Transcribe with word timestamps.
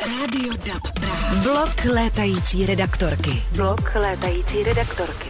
Rádio 0.00 0.52
DAB 0.66 0.92
Praha. 1.00 1.34
Blok 1.42 1.84
létající 1.94 2.66
redaktorky. 2.66 3.42
Blok 3.56 3.94
létající 3.94 4.62
redaktorky. 4.62 5.28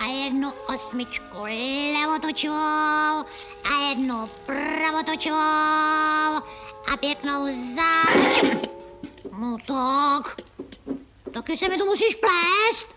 A 0.00 0.04
jednu 0.24 0.52
osmičku 0.74 1.42
levotočivou 2.00 2.54
a 3.64 3.88
jednu 3.88 4.28
pravotočivou 4.46 5.36
a 6.92 6.96
pěknou 7.00 7.46
zátočivou. 7.76 8.60
No 9.38 9.56
tak, 9.66 10.36
taky 11.34 11.56
se 11.56 11.68
mi 11.68 11.76
to 11.78 11.84
musíš 11.84 12.14
plést. 12.14 12.88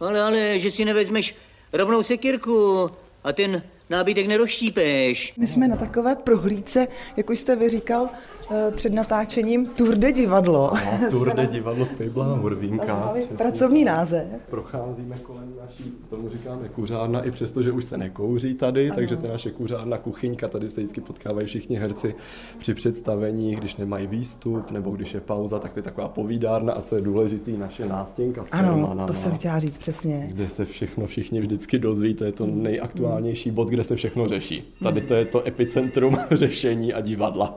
Ale, 0.00 0.22
ale, 0.22 0.58
že 0.58 0.70
si 0.70 0.84
nevezmeš 0.84 1.34
rovnou 1.72 2.02
sekírku 2.02 2.90
a 3.24 3.32
ten 3.32 3.62
nábytek 3.92 4.26
nerozštípeš. 4.26 5.32
My 5.36 5.46
jsme 5.46 5.68
na 5.68 5.76
takové 5.76 6.16
prohlídce, 6.16 6.88
jak 7.16 7.30
už 7.30 7.38
jste 7.38 7.56
vyříkal, 7.56 8.08
před 8.74 8.92
natáčením 8.92 9.66
Tour 9.66 9.94
de 9.94 10.12
divadlo. 10.12 10.70
No, 11.02 11.10
Tour 11.10 11.34
de 11.34 11.46
divadlo 11.46 11.86
z 11.86 11.92
Pejbla 11.92 12.26
a 12.26 12.36
Hurvínka. 12.36 13.14
Pracovní 13.36 13.84
název. 13.84 14.24
Procházíme 14.50 15.16
kolem 15.22 15.52
naší, 15.66 15.84
tomu 16.10 16.28
říkáme 16.28 16.68
kuřárna, 16.68 17.22
i 17.22 17.30
přesto, 17.30 17.62
že 17.62 17.70
už 17.72 17.84
se 17.84 17.96
nekouří 17.98 18.54
tady, 18.54 18.86
ano. 18.86 18.94
takže 18.94 19.16
to 19.16 19.26
je 19.26 19.32
naše 19.32 19.50
kuřárna, 19.50 19.98
kuchyňka, 19.98 20.48
tady 20.48 20.70
se 20.70 20.80
vždycky 20.80 21.00
potkávají 21.00 21.46
všichni 21.46 21.76
herci 21.76 22.14
při 22.58 22.74
představení, 22.74 23.54
když 23.56 23.76
nemají 23.76 24.06
výstup, 24.06 24.70
nebo 24.70 24.90
když 24.90 25.14
je 25.14 25.20
pauza, 25.20 25.58
tak 25.58 25.72
to 25.72 25.78
je 25.78 25.82
taková 25.82 26.08
povídárna 26.08 26.72
a 26.72 26.80
co 26.82 26.96
je 26.96 27.02
důležitý, 27.02 27.56
naše 27.56 27.86
nástěnka 27.86 28.42
Ano, 28.52 28.74
firmana, 28.74 29.06
to 29.06 29.14
jsem 29.14 29.32
chtěla 29.32 29.58
říct 29.58 29.78
přesně. 29.78 30.26
kde 30.32 30.48
se 30.48 30.64
všechno 30.64 31.06
všichni 31.06 31.40
vždycky 31.40 31.78
dozví, 31.78 32.14
to 32.14 32.24
je 32.24 32.32
to 32.32 32.46
nejaktuálnější 32.46 33.50
bod, 33.50 33.68
kde 33.68 33.84
se 33.84 33.96
všechno 33.96 34.28
řeší. 34.28 34.74
Tady 34.82 35.00
to 35.00 35.14
je 35.14 35.24
to 35.24 35.46
epicentrum 35.46 36.16
řešení 36.30 36.92
a 36.94 37.00
divadla. 37.00 37.56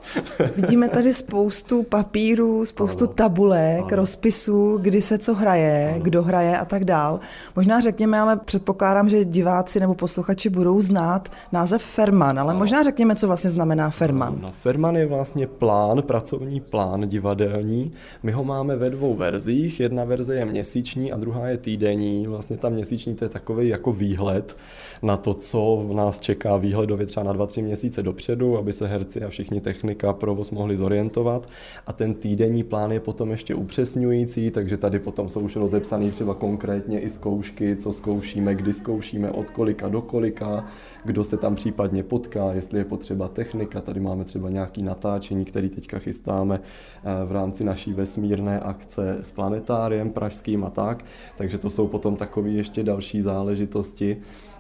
Vidíme 0.56 0.75
tady 0.90 1.14
spoustu 1.14 1.84
papírů, 1.84 2.66
spoustu 2.66 3.08
tabulek, 3.08 3.92
rozpisů, 3.92 4.78
kdy 4.82 5.02
se 5.02 5.18
co 5.18 5.34
hraje, 5.34 5.96
kdo 6.02 6.24
hraje 6.24 6.58
a 6.58 6.66
tak 6.66 6.86
dál. 6.86 7.20
Možná 7.56 7.82
řekněme, 7.82 8.20
ale 8.20 8.38
předpokládám, 8.38 9.10
že 9.10 9.26
diváci 9.26 9.80
nebo 9.80 9.96
posluchači 9.96 10.50
budou 10.50 10.82
znát 10.82 11.30
název 11.52 11.82
Ferman, 11.82 12.40
ale 12.40 12.54
možná 12.54 12.84
řekněme, 12.84 13.16
co 13.16 13.28
vlastně 13.28 13.50
znamená 13.50 13.90
Ferman. 13.90 14.38
No, 14.42 14.48
Ferman 14.62 14.96
je 14.96 15.06
vlastně 15.06 15.48
plán, 15.48 16.02
pracovní 16.02 16.60
plán 16.60 17.08
divadelní. 17.08 17.92
My 18.24 18.32
ho 18.32 18.44
máme 18.44 18.76
ve 18.76 18.90
dvou 18.90 19.16
verzích. 19.16 19.80
Jedna 19.80 20.04
verze 20.04 20.36
je 20.36 20.46
měsíční 20.46 21.12
a 21.12 21.18
druhá 21.18 21.48
je 21.48 21.58
týdenní. 21.58 22.28
Vlastně 22.28 22.58
ta 22.58 22.70
měsíční 22.70 23.16
to 23.16 23.26
je 23.26 23.30
takový 23.30 23.68
jako 23.68 23.94
výhled 23.94 24.58
na 25.06 25.18
to, 25.18 25.34
co 25.34 25.86
v 25.88 25.94
nás 25.94 26.20
čeká 26.20 26.58
výhledově 26.58 27.06
třeba 27.06 27.24
na 27.24 27.34
2-3 27.34 27.64
měsíce 27.64 28.04
dopředu, 28.04 28.58
aby 28.58 28.74
se 28.74 28.88
herci 28.88 29.22
a 29.22 29.30
všichni 29.30 29.62
technika, 29.62 30.14
provoz 30.14 30.52
mohli 30.52 30.78
zorientovat. 30.78 31.50
A 31.88 31.94
ten 31.94 32.14
týdenní 32.14 32.64
plán 32.64 32.92
je 32.92 33.00
potom 33.00 33.32
ještě 33.32 33.56
upřesňující, 33.56 34.52
takže 34.52 34.78
tady 34.78 35.00
potom 35.00 35.30
jsou 35.30 35.40
už 35.40 35.56
rozepsané 35.56 36.12
třeba 36.12 36.34
konkrétně 36.34 37.00
i 37.00 37.10
zkoušky, 37.10 37.76
co 37.76 37.94
zkoušíme, 37.94 38.56
kdy 38.56 38.74
zkoušíme, 38.74 39.32
od 39.32 39.52
kolika 39.52 39.90
do 39.90 40.02
kolika, 40.02 40.66
kdo 41.04 41.24
se 41.24 41.38
tam 41.38 41.56
případně 41.56 42.04
potká, 42.04 42.54
jestli 42.54 42.80
je 42.80 42.86
potřeba 42.86 43.28
technika. 43.28 43.82
Tady 43.82 44.00
máme 44.00 44.24
třeba 44.24 44.50
nějaký 44.50 44.84
natáčení, 44.84 45.46
který 45.46 45.70
teďka 45.70 46.00
chystáme 46.00 46.60
eh, 46.62 47.26
v 47.26 47.32
rámci 47.32 47.64
naší 47.64 47.94
vesmírné 47.94 48.60
akce 48.60 49.18
s 49.22 49.32
planetáriem 49.32 50.10
pražským 50.10 50.64
a 50.64 50.70
tak. 50.70 51.06
Takže 51.38 51.58
to 51.58 51.70
jsou 51.70 51.88
potom 51.88 52.16
takové 52.16 52.50
ještě 52.50 52.84
další 52.84 53.22
záležitosti 53.22 54.18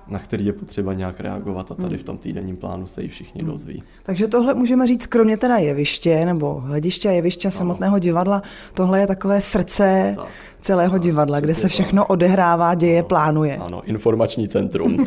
na 0.07 0.19
který 0.19 0.45
je 0.45 0.53
potřeba 0.53 0.93
nějak 0.93 1.19
reagovat 1.19 1.71
a 1.71 1.75
tady 1.75 1.97
v 1.97 2.03
tom 2.03 2.17
týdenním 2.17 2.57
plánu 2.57 2.87
se 2.87 3.01
ji 3.01 3.07
všichni 3.07 3.43
dozví. 3.43 3.83
Takže 4.03 4.27
tohle 4.27 4.53
můžeme 4.53 4.87
říct, 4.87 5.05
kromě 5.05 5.37
teda 5.37 5.57
jeviště 5.57 6.25
nebo 6.25 6.53
hlediště 6.53 7.09
a 7.09 7.11
jeviště 7.11 7.51
samotného 7.51 7.99
divadla, 7.99 8.41
tohle 8.73 8.99
je 8.99 9.07
takové 9.07 9.41
srdce 9.41 10.13
Tak. 10.15 10.27
Celého 10.61 10.97
divadla, 10.97 11.39
kde 11.39 11.55
se 11.55 11.67
všechno 11.67 12.05
odehrává, 12.05 12.75
děje, 12.75 13.03
plánuje. 13.03 13.57
Ano, 13.57 13.81
informační 13.85 14.47
centrum. 14.47 14.91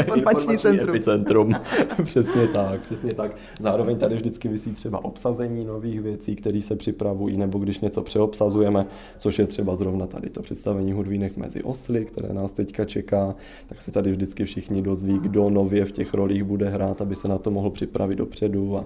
Informační 0.00 0.58
centrum. 0.58 0.88
epicentrum. 0.88 1.54
přesně 2.04 2.48
tak, 2.48 2.80
přesně 2.80 3.14
tak. 3.14 3.32
Zároveň 3.60 3.96
tady 3.98 4.14
vždycky 4.14 4.48
vysí 4.48 4.72
třeba 4.72 5.04
obsazení 5.04 5.64
nových 5.64 6.00
věcí, 6.00 6.36
které 6.36 6.62
se 6.62 6.76
připravují, 6.76 7.36
nebo 7.36 7.58
když 7.58 7.80
něco 7.80 8.02
přeobsazujeme, 8.02 8.86
což 9.18 9.38
je 9.38 9.46
třeba 9.46 9.76
zrovna 9.76 10.06
tady 10.06 10.30
to 10.30 10.42
představení 10.42 10.92
hudvínek 10.92 11.36
mezi 11.36 11.62
osly, 11.62 12.04
které 12.04 12.34
nás 12.34 12.52
teďka 12.52 12.84
čeká, 12.84 13.34
tak 13.68 13.82
se 13.82 13.92
tady 13.92 14.10
vždycky 14.10 14.44
všichni 14.44 14.82
dozví, 14.82 15.18
kdo 15.18 15.50
nově 15.50 15.84
v 15.84 15.92
těch 15.92 16.14
rolích 16.14 16.44
bude 16.44 16.68
hrát, 16.68 17.00
aby 17.00 17.16
se 17.16 17.28
na 17.28 17.38
to 17.38 17.50
mohl 17.50 17.70
připravit 17.70 18.16
dopředu 18.16 18.78
a 18.78 18.84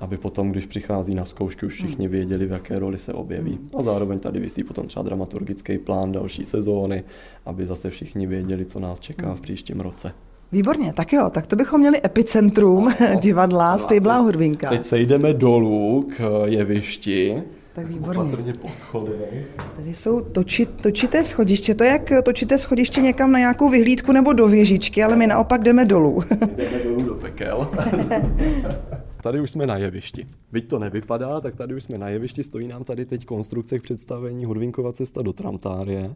aby 0.00 0.16
potom, 0.16 0.50
když 0.50 0.66
přichází 0.66 1.14
na 1.14 1.24
zkoušky, 1.24 1.66
už 1.66 1.74
všichni 1.74 2.08
věděli, 2.08 2.46
v 2.46 2.50
jaké 2.50 2.78
roli 2.78 2.98
se 2.98 3.12
objeví. 3.12 3.58
A 3.78 3.82
zároveň 3.82 4.18
tady 4.18 4.40
vysí 4.40 4.64
potom 4.64 4.86
třeba 4.86 5.02
dramaturgický 5.02 5.78
plán 5.78 6.12
další 6.12 6.44
sezóny, 6.44 7.04
aby 7.46 7.66
zase 7.66 7.90
všichni 7.90 8.26
věděli, 8.26 8.64
co 8.64 8.80
nás 8.80 9.00
čeká 9.00 9.34
v 9.34 9.40
příštím 9.40 9.80
roce. 9.80 10.12
Výborně, 10.52 10.92
tak 10.92 11.12
jo, 11.12 11.30
tak 11.30 11.46
to 11.46 11.56
bychom 11.56 11.80
měli 11.80 12.00
epicentrum 12.04 12.94
divadla 13.20 13.78
z 13.78 13.84
Pejbla 13.84 14.16
a 14.16 14.20
Hudvinka. 14.20 14.68
Teď 14.68 14.84
se 14.84 14.98
jdeme 14.98 15.32
dolů 15.32 16.08
k 16.16 16.42
jevišti. 16.44 17.42
Tak 17.74 17.86
výborně. 17.86 18.22
Opatrně 18.22 18.52
po 18.52 18.68
schodech. 18.68 19.60
Tady 19.76 19.94
jsou 19.94 20.20
toči, 20.20 20.66
točité 20.66 21.24
schodiště, 21.24 21.74
to 21.74 21.84
je 21.84 21.90
jak 21.90 22.24
točité 22.24 22.58
schodiště 22.58 23.00
někam 23.00 23.32
na 23.32 23.38
nějakou 23.38 23.68
vyhlídku 23.68 24.12
nebo 24.12 24.32
do 24.32 24.48
věžičky, 24.48 25.02
ale 25.02 25.16
my 25.16 25.26
naopak 25.26 25.62
jdeme 25.62 25.84
dolů. 25.84 26.22
Jdeme 26.56 26.84
dolů 26.84 27.02
do 27.02 27.14
pekel. 27.14 27.68
Tady 29.22 29.40
už 29.40 29.50
jsme 29.50 29.66
na 29.66 29.76
jevišti. 29.76 30.26
Byť 30.52 30.68
to 30.68 30.78
nevypadá, 30.78 31.40
tak 31.40 31.56
tady 31.56 31.74
už 31.74 31.82
jsme 31.82 31.98
na 31.98 32.08
jevišti. 32.08 32.44
Stojí 32.44 32.68
nám 32.68 32.84
tady 32.84 33.06
teď 33.06 33.24
konstrukce 33.24 33.78
k 33.78 33.82
představení 33.82 34.44
Hudvinkova 34.44 34.92
cesta 34.92 35.22
do 35.22 35.32
Tramtárie, 35.32 36.14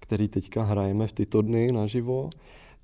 který 0.00 0.28
teďka 0.28 0.62
hrajeme 0.62 1.06
v 1.06 1.12
tyto 1.12 1.42
dny 1.42 1.72
naživo. 1.72 2.30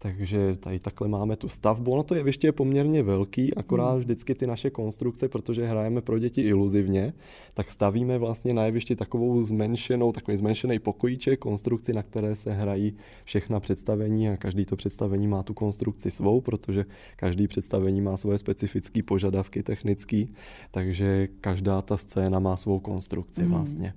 Takže 0.02 0.56
tady 0.56 0.78
takhle 0.78 1.08
máme 1.08 1.36
tu 1.36 1.48
stavbu. 1.48 1.92
Ono 1.92 2.02
to 2.02 2.14
jeviště 2.14 2.46
je 2.46 2.52
poměrně 2.52 3.02
velký, 3.02 3.54
akorát 3.54 3.94
vždycky 3.94 4.34
ty 4.34 4.46
naše 4.46 4.70
konstrukce, 4.70 5.28
protože 5.28 5.66
hrajeme 5.66 6.00
pro 6.00 6.18
děti 6.18 6.40
iluzivně, 6.40 7.12
tak 7.54 7.70
stavíme 7.70 8.18
vlastně 8.18 8.54
na 8.54 8.64
jevišti 8.64 8.96
takovou 8.96 9.42
zmenšenou, 9.42 10.12
takový 10.12 10.36
zmenšený 10.36 10.78
pokojíček, 10.78 11.40
konstrukci, 11.40 11.92
na 11.92 12.02
které 12.02 12.34
se 12.34 12.52
hrají 12.52 12.96
všechna 13.24 13.60
představení 13.60 14.28
a 14.28 14.36
každý 14.36 14.64
to 14.64 14.76
představení 14.76 15.28
má 15.28 15.42
tu 15.42 15.54
konstrukci 15.54 16.10
svou, 16.10 16.40
protože 16.40 16.84
každý 17.16 17.48
představení 17.48 18.00
má 18.00 18.16
svoje 18.16 18.38
specifické 18.38 19.02
požadavky 19.02 19.62
technické, 19.62 20.24
takže 20.70 21.28
každá 21.40 21.82
ta 21.82 21.96
scéna 21.96 22.38
má 22.38 22.56
svou 22.56 22.80
konstrukci 22.80 23.44
vlastně. 23.44 23.94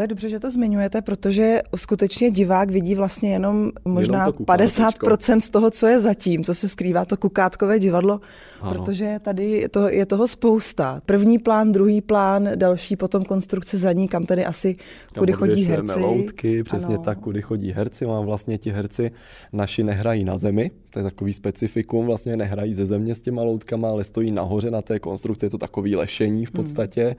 To 0.00 0.04
je 0.04 0.08
dobře, 0.08 0.28
že 0.28 0.40
to 0.40 0.50
zmiňujete, 0.50 1.02
protože 1.02 1.60
skutečně 1.76 2.30
divák 2.30 2.70
vidí 2.70 2.94
vlastně 2.94 3.32
jenom 3.32 3.70
možná 3.84 4.32
kukátečko. 4.32 4.80
50% 4.80 5.38
z 5.40 5.50
toho, 5.50 5.70
co 5.70 5.86
je 5.86 6.00
zatím, 6.00 6.44
co 6.44 6.54
se 6.54 6.68
skrývá 6.68 7.04
to 7.04 7.16
kukátkové 7.16 7.78
divadlo, 7.78 8.20
Ano. 8.60 8.72
protože 8.84 9.20
tady 9.22 9.50
je, 9.50 9.68
to, 9.68 9.88
je 9.88 10.06
toho 10.06 10.28
spousta. 10.28 11.02
První 11.06 11.38
plán, 11.38 11.72
druhý 11.72 12.00
plán, 12.00 12.48
další 12.54 12.96
potom 12.96 13.24
konstrukce 13.24 13.78
za 13.78 13.92
ní, 13.92 14.08
kam 14.08 14.26
tedy 14.26 14.44
asi, 14.44 14.76
Tam 15.12 15.20
kudy 15.22 15.32
chodí 15.32 15.64
herci. 15.64 16.00
loutky, 16.00 16.62
přesně 16.62 16.94
Ano. 16.94 17.04
tak, 17.04 17.18
kudy 17.18 17.42
chodí 17.42 17.72
herci. 17.72 18.06
Mám 18.06 18.24
vlastně 18.24 18.58
ti 18.58 18.70
herci 18.70 19.10
naši 19.52 19.84
nehrají 19.84 20.24
na 20.24 20.38
zemi, 20.38 20.70
to 20.90 20.98
je 20.98 21.02
takový 21.02 21.32
specifikum, 21.32 22.06
vlastně 22.06 22.36
nehrají 22.36 22.74
ze 22.74 22.86
země 22.86 23.14
s 23.14 23.20
těma 23.20 23.42
loutkama, 23.42 23.88
ale 23.88 24.04
stojí 24.04 24.30
nahoře 24.30 24.70
na 24.70 24.82
té 24.82 24.98
konstrukci, 24.98 25.46
je 25.46 25.50
to 25.50 25.58
takový 25.58 25.96
lešení 25.96 26.46
v 26.46 26.50
podstatě, 26.50 27.16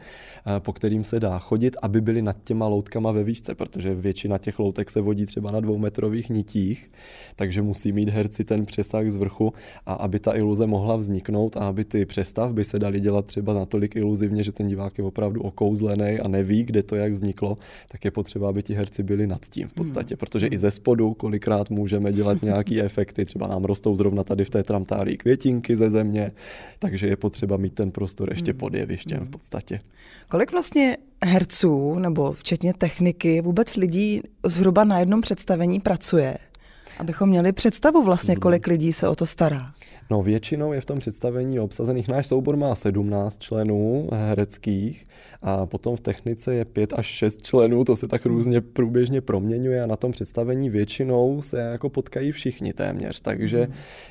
eh, 0.58 0.60
po 0.60 0.74
kterým 0.74 1.04
se 1.04 1.20
dá 1.20 1.40
chodit, 1.40 1.78
aby 1.82 2.02
byli 2.02 2.22
nad 2.22 2.36
těma 2.44 2.71
loutkama 2.72 3.12
ve 3.12 3.24
výšce, 3.24 3.56
protože 3.56 3.96
většina 3.96 4.38
těch 4.38 4.60
loutek 4.60 4.90
se 4.92 5.02
vodí 5.02 5.26
třeba 5.26 5.52
na 5.52 5.60
dvoumetrových 5.60 6.30
nitích, 6.30 6.92
takže 7.36 7.62
musí 7.62 7.92
mít 7.92 8.10
herci 8.10 8.44
ten 8.44 8.66
přesah 8.66 9.10
z 9.10 9.16
vrchu 9.16 9.54
a 9.86 9.94
aby 9.94 10.20
ta 10.20 10.36
iluze 10.36 10.68
mohla 10.68 10.96
vzniknout 10.96 11.58
a 11.58 11.60
aby 11.60 11.86
ty 11.86 12.06
přestavby 12.06 12.64
se 12.64 12.80
daly 12.80 13.00
dělat 13.00 13.26
třeba 13.26 13.54
natolik 13.54 13.96
iluzivně, 13.96 14.44
že 14.44 14.52
ten 14.52 14.68
divák 14.68 14.98
je 14.98 15.04
opravdu 15.04 15.42
okouzlený 15.42 16.20
a 16.20 16.28
neví, 16.28 16.64
kde 16.64 16.84
to 16.84 16.96
jak 16.96 17.12
vzniklo, 17.12 17.58
tak 17.88 18.06
je 18.06 18.12
potřeba, 18.12 18.50
aby 18.50 18.64
ti 18.64 18.74
herci 18.74 19.04
byli 19.04 19.28
nad 19.28 19.46
tím 19.46 19.68
v 19.68 19.74
podstatě, 19.74 20.16
protože 20.18 20.48
i 20.48 20.58
ze 20.58 20.72
spodu 20.72 21.14
kolikrát 21.14 21.70
můžeme 21.70 22.14
dělat 22.14 22.42
nějaký 22.42 22.82
efekty, 22.82 23.26
třeba 23.26 23.48
nám 23.48 23.64
rostou 23.64 23.96
zrovna 23.96 24.24
tady 24.24 24.46
v 24.46 24.50
té 24.50 24.64
tramtárii 24.64 25.18
květinky 25.18 25.76
ze 25.76 25.90
země, 25.90 26.32
takže 26.80 27.08
je 27.08 27.16
potřeba 27.16 27.58
mít 27.58 27.74
ten 27.74 27.92
prostor 27.92 28.30
ještě 28.32 28.54
pod 28.54 28.74
jevištěm 28.74 29.20
v 29.26 29.30
podstatě. 29.30 29.80
Kolik 30.30 30.52
vlastně 30.52 30.98
herců, 31.26 32.00
nebo 32.00 32.32
včetně 32.32 32.74
techniky, 32.74 33.42
vůbec 33.42 33.76
lidí 33.76 34.22
zhruba 34.46 34.84
na 34.84 35.00
jednom 35.00 35.22
představení 35.22 35.80
pracuje? 35.80 36.38
Abychom 37.00 37.30
měli 37.30 37.52
představu 37.52 38.04
vlastně, 38.04 38.36
kolik 38.36 38.68
lidí 38.68 38.94
se 38.94 39.08
o 39.08 39.16
to 39.16 39.26
stará. 39.26 39.74
No 40.12 40.22
většinou 40.22 40.74
je 40.74 40.82
v 40.82 40.86
tom 40.86 41.00
představení 41.00 41.60
obsazených, 41.60 42.08
náš 42.08 42.28
soubor 42.28 42.58
má 42.58 42.76
17 42.76 43.40
členů 43.40 44.10
hereckých 44.14 45.08
a 45.42 45.66
potom 45.66 45.96
v 45.96 46.00
technice 46.00 46.56
je 46.56 46.66
5 46.66 46.94
až 46.94 47.06
6 47.06 47.42
členů, 47.42 47.86
to 47.86 47.96
se 47.96 48.08
tak 48.08 48.26
různě 48.26 48.62
průběžně 48.62 49.22
proměňuje 49.22 49.84
a 49.84 49.88
na 49.88 49.96
tom 49.96 50.12
představení 50.12 50.70
většinou 50.70 51.42
se 51.42 51.60
jako 51.60 51.90
potkají 51.90 52.32
všichni 52.32 52.74
téměř, 52.74 53.22
takže 53.22 53.68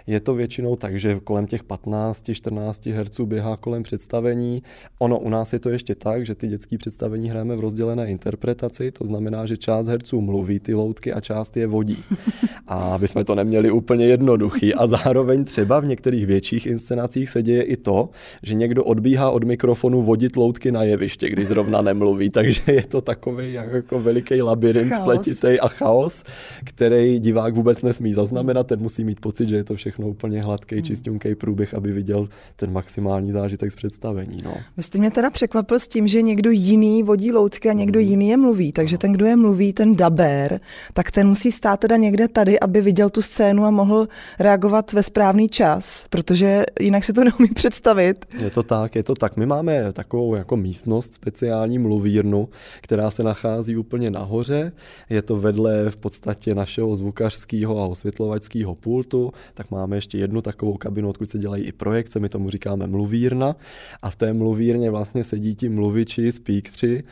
je 0.06 0.20
to 0.20 0.34
většinou 0.34 0.76
tak, 0.76 1.00
že 1.00 1.20
kolem 1.24 1.46
těch 1.46 1.64
15-14 1.64 2.94
herců 2.94 3.26
běhá 3.26 3.56
kolem 3.56 3.82
představení. 3.82 4.62
Ono 4.98 5.18
u 5.18 5.28
nás 5.28 5.52
je 5.52 5.58
to 5.58 5.70
ještě 5.70 5.94
tak, 5.94 6.26
že 6.26 6.34
ty 6.34 6.48
dětské 6.48 6.78
představení 6.78 7.30
hrajeme 7.30 7.56
v 7.56 7.60
rozdělené 7.60 8.06
interpretaci, 8.10 8.90
to 8.90 9.06
znamená, 9.06 9.46
že 9.46 9.56
část 9.56 9.86
herců 9.86 10.20
mluví 10.20 10.60
ty 10.60 10.74
loutky 10.74 11.12
a 11.12 11.20
část 11.20 11.56
je 11.56 11.66
vodí. 11.66 11.98
A 12.66 12.94
aby 12.94 13.08
jsme 13.08 13.24
to 13.24 13.34
neměli 13.34 13.70
úplně 13.70 14.06
jednoduchý. 14.06 14.74
A 14.74 14.86
zároveň 14.86 15.44
třeba 15.44 15.80
v 15.80 15.89
některých 15.90 16.26
větších 16.26 16.66
inscenacích 16.66 17.30
se 17.30 17.42
děje 17.42 17.62
i 17.62 17.76
to, 17.76 18.08
že 18.42 18.54
někdo 18.54 18.84
odbíhá 18.84 19.30
od 19.30 19.44
mikrofonu 19.44 20.02
vodit 20.02 20.36
loutky 20.36 20.72
na 20.72 20.82
jeviště, 20.82 21.30
když 21.30 21.46
zrovna 21.46 21.82
nemluví. 21.82 22.30
Takže 22.40 22.62
je 22.66 22.86
to 22.86 23.00
takový 23.00 23.52
jako 23.52 24.00
veliký 24.00 24.42
labirint 24.42 24.94
spletitý 24.94 25.60
a 25.60 25.68
chaos, 25.68 26.24
který 26.64 27.18
divák 27.18 27.54
vůbec 27.54 27.82
nesmí 27.82 28.12
zaznamenat. 28.14 28.66
Ten 28.66 28.80
musí 28.80 29.04
mít 29.04 29.20
pocit, 29.20 29.48
že 29.48 29.56
je 29.56 29.64
to 29.64 29.74
všechno 29.74 30.08
úplně 30.08 30.42
hladký, 30.42 30.74
hmm. 30.74 30.84
čistěnký 30.84 31.34
průběh, 31.34 31.74
aby 31.74 31.92
viděl 31.92 32.28
ten 32.56 32.72
maximální 32.72 33.32
zážitek 33.32 33.72
z 33.72 33.76
představení. 33.76 34.42
No. 34.44 34.54
Vy 34.76 34.82
jste 34.82 34.98
mě 34.98 35.10
teda 35.10 35.30
překvapil 35.30 35.78
s 35.78 35.88
tím, 35.88 36.06
že 36.06 36.22
někdo 36.22 36.50
jiný 36.50 37.02
vodí 37.02 37.32
loutky 37.32 37.70
a 37.70 37.72
někdo 37.72 38.00
jiný 38.00 38.28
je 38.28 38.36
mluví. 38.36 38.72
Takže 38.72 38.98
ten, 38.98 39.12
kdo 39.12 39.26
je 39.26 39.36
mluví, 39.36 39.72
ten 39.72 39.96
daber, 39.96 40.60
tak 40.92 41.10
ten 41.10 41.28
musí 41.28 41.52
stát 41.52 41.80
teda 41.80 41.96
někde 41.96 42.28
tady, 42.28 42.60
aby 42.60 42.80
viděl 42.80 43.10
tu 43.10 43.22
scénu 43.22 43.64
a 43.64 43.70
mohl 43.70 44.08
reagovat 44.38 44.92
ve 44.92 45.02
správný 45.02 45.48
čas, 45.48 45.69
protože 46.10 46.64
jinak 46.80 47.04
si 47.04 47.12
to 47.12 47.24
neumí 47.24 47.48
představit. 47.54 48.26
Je 48.42 48.50
to 48.50 48.62
tak, 48.62 48.94
je 48.94 49.02
to 49.02 49.14
tak. 49.14 49.36
My 49.36 49.46
máme 49.46 49.92
takovou 49.92 50.34
jako 50.34 50.56
místnost, 50.56 51.14
speciální 51.14 51.78
mluvírnu, 51.78 52.48
která 52.80 53.10
se 53.10 53.22
nachází 53.22 53.76
úplně 53.76 54.10
nahoře. 54.10 54.72
Je 55.10 55.22
to 55.22 55.36
vedle 55.36 55.90
v 55.90 55.96
podstatě 55.96 56.54
našeho 56.54 56.96
zvukařského 56.96 57.78
a 57.78 57.86
osvětlovačského 57.86 58.74
pultu. 58.74 59.32
Tak 59.54 59.70
máme 59.70 59.96
ještě 59.96 60.18
jednu 60.18 60.42
takovou 60.42 60.76
kabinu, 60.76 61.08
odkud 61.08 61.30
se 61.30 61.38
dělají 61.38 61.64
i 61.64 61.72
projekce, 61.72 62.20
my 62.20 62.28
tomu 62.28 62.50
říkáme 62.50 62.86
mluvírna. 62.86 63.56
A 64.02 64.10
v 64.10 64.16
té 64.16 64.32
mluvírně 64.32 64.90
vlastně 64.90 65.24
sedí 65.24 65.54
ti 65.54 65.68
mluviči, 65.68 66.32
speaktři, 66.32 67.04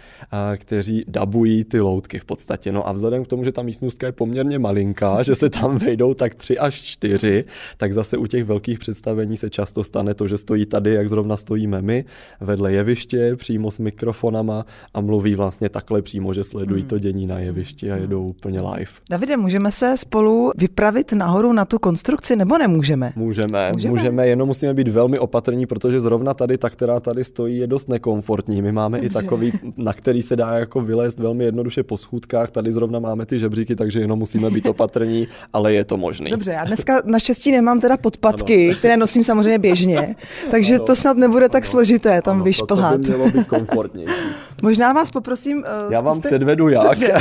kteří 0.56 1.04
dabují 1.08 1.64
ty 1.64 1.80
loutky 1.80 2.18
v 2.18 2.24
podstatě. 2.24 2.72
No 2.72 2.88
a 2.88 2.92
vzhledem 2.92 3.24
k 3.24 3.28
tomu, 3.28 3.44
že 3.44 3.52
ta 3.52 3.62
místnostka 3.62 4.06
je 4.06 4.12
poměrně 4.12 4.58
malinká, 4.58 5.22
že 5.22 5.34
se 5.34 5.50
tam 5.50 5.78
vejdou 5.78 6.14
tak 6.14 6.34
tři 6.34 6.58
až 6.58 6.74
čtyři, 6.74 7.44
tak 7.76 7.94
zase 7.94 8.16
u 8.16 8.26
těch 8.26 8.44
velkých 8.48 8.78
představení 8.78 9.36
se 9.36 9.50
často 9.50 9.84
stane 9.84 10.14
to, 10.14 10.28
že 10.28 10.38
stojí 10.38 10.66
tady, 10.66 10.94
jak 10.94 11.08
zrovna 11.08 11.36
stojíme 11.36 11.82
my, 11.82 12.04
vedle 12.40 12.72
jeviště, 12.72 13.36
přímo 13.36 13.70
s 13.70 13.78
mikrofonama 13.78 14.66
a 14.94 15.00
mluví 15.00 15.34
vlastně 15.34 15.68
takhle 15.68 16.02
přímo, 16.02 16.34
že 16.34 16.44
sledují 16.44 16.84
to 16.84 16.98
dění 16.98 17.26
na 17.26 17.38
jevišti 17.38 17.92
a 17.92 17.96
jedou 17.96 18.28
úplně 18.28 18.60
live. 18.60 18.90
Davide, 19.10 19.36
můžeme 19.36 19.72
se 19.72 19.96
spolu 19.96 20.50
vypravit 20.56 21.12
nahoru 21.12 21.52
na 21.52 21.64
tu 21.64 21.78
konstrukci 21.78 22.36
nebo 22.36 22.58
nemůžeme? 22.58 23.12
Můžeme, 23.16 23.70
můžeme, 23.72 23.90
můžeme 23.94 24.26
jenom 24.26 24.48
musíme 24.48 24.74
být 24.74 24.88
velmi 24.88 25.18
opatrní, 25.18 25.66
protože 25.66 26.00
zrovna 26.00 26.34
tady 26.34 26.58
ta, 26.58 26.70
která 26.70 27.00
tady 27.00 27.24
stojí, 27.24 27.58
je 27.58 27.66
dost 27.66 27.88
nekomfortní. 27.88 28.62
My 28.62 28.72
máme 28.72 28.98
Dobře. 28.98 29.06
i 29.06 29.22
takový, 29.22 29.52
na 29.76 29.92
který 29.92 30.22
se 30.22 30.36
dá 30.36 30.58
jako 30.58 30.80
vylézt 30.80 31.18
velmi 31.18 31.44
jednoduše 31.44 31.82
po 31.82 31.96
schůdkách. 31.96 32.50
Tady 32.50 32.72
zrovna 32.72 32.98
máme 32.98 33.26
ty 33.26 33.38
žebříky, 33.38 33.76
takže 33.76 34.00
jenom 34.00 34.18
musíme 34.18 34.50
být 34.50 34.66
opatrní, 34.66 35.28
ale 35.52 35.74
je 35.74 35.84
to 35.84 35.96
možné. 35.96 36.30
Dobře, 36.30 36.52
já 36.52 36.64
dneska 36.64 37.02
naštěstí 37.04 37.52
nemám 37.52 37.80
teda 37.80 37.96
podpatky, 37.96 38.37
ano. 38.42 38.78
které 38.78 38.96
nosím 38.96 39.24
samozřejmě 39.24 39.58
běžně, 39.58 40.16
takže 40.50 40.74
ano. 40.74 40.84
to 40.84 40.96
snad 40.96 41.16
nebude 41.16 41.48
tak 41.48 41.64
ano. 41.64 41.70
složité 41.70 42.22
tam 42.22 42.34
ano, 42.34 42.44
vyšplhat. 42.44 42.92
To 42.92 42.98
by 42.98 43.08
mělo 43.08 43.30
být 43.30 43.46
komfortní. 43.46 44.06
Možná 44.62 44.92
vás 44.92 45.10
poprosím. 45.10 45.58
Uh, 45.58 45.92
já 45.92 46.00
vám 46.00 46.14
zkuste... 46.14 46.28
předvedu 46.28 46.68
jak. 46.68 46.82
Dobře, 46.84 47.14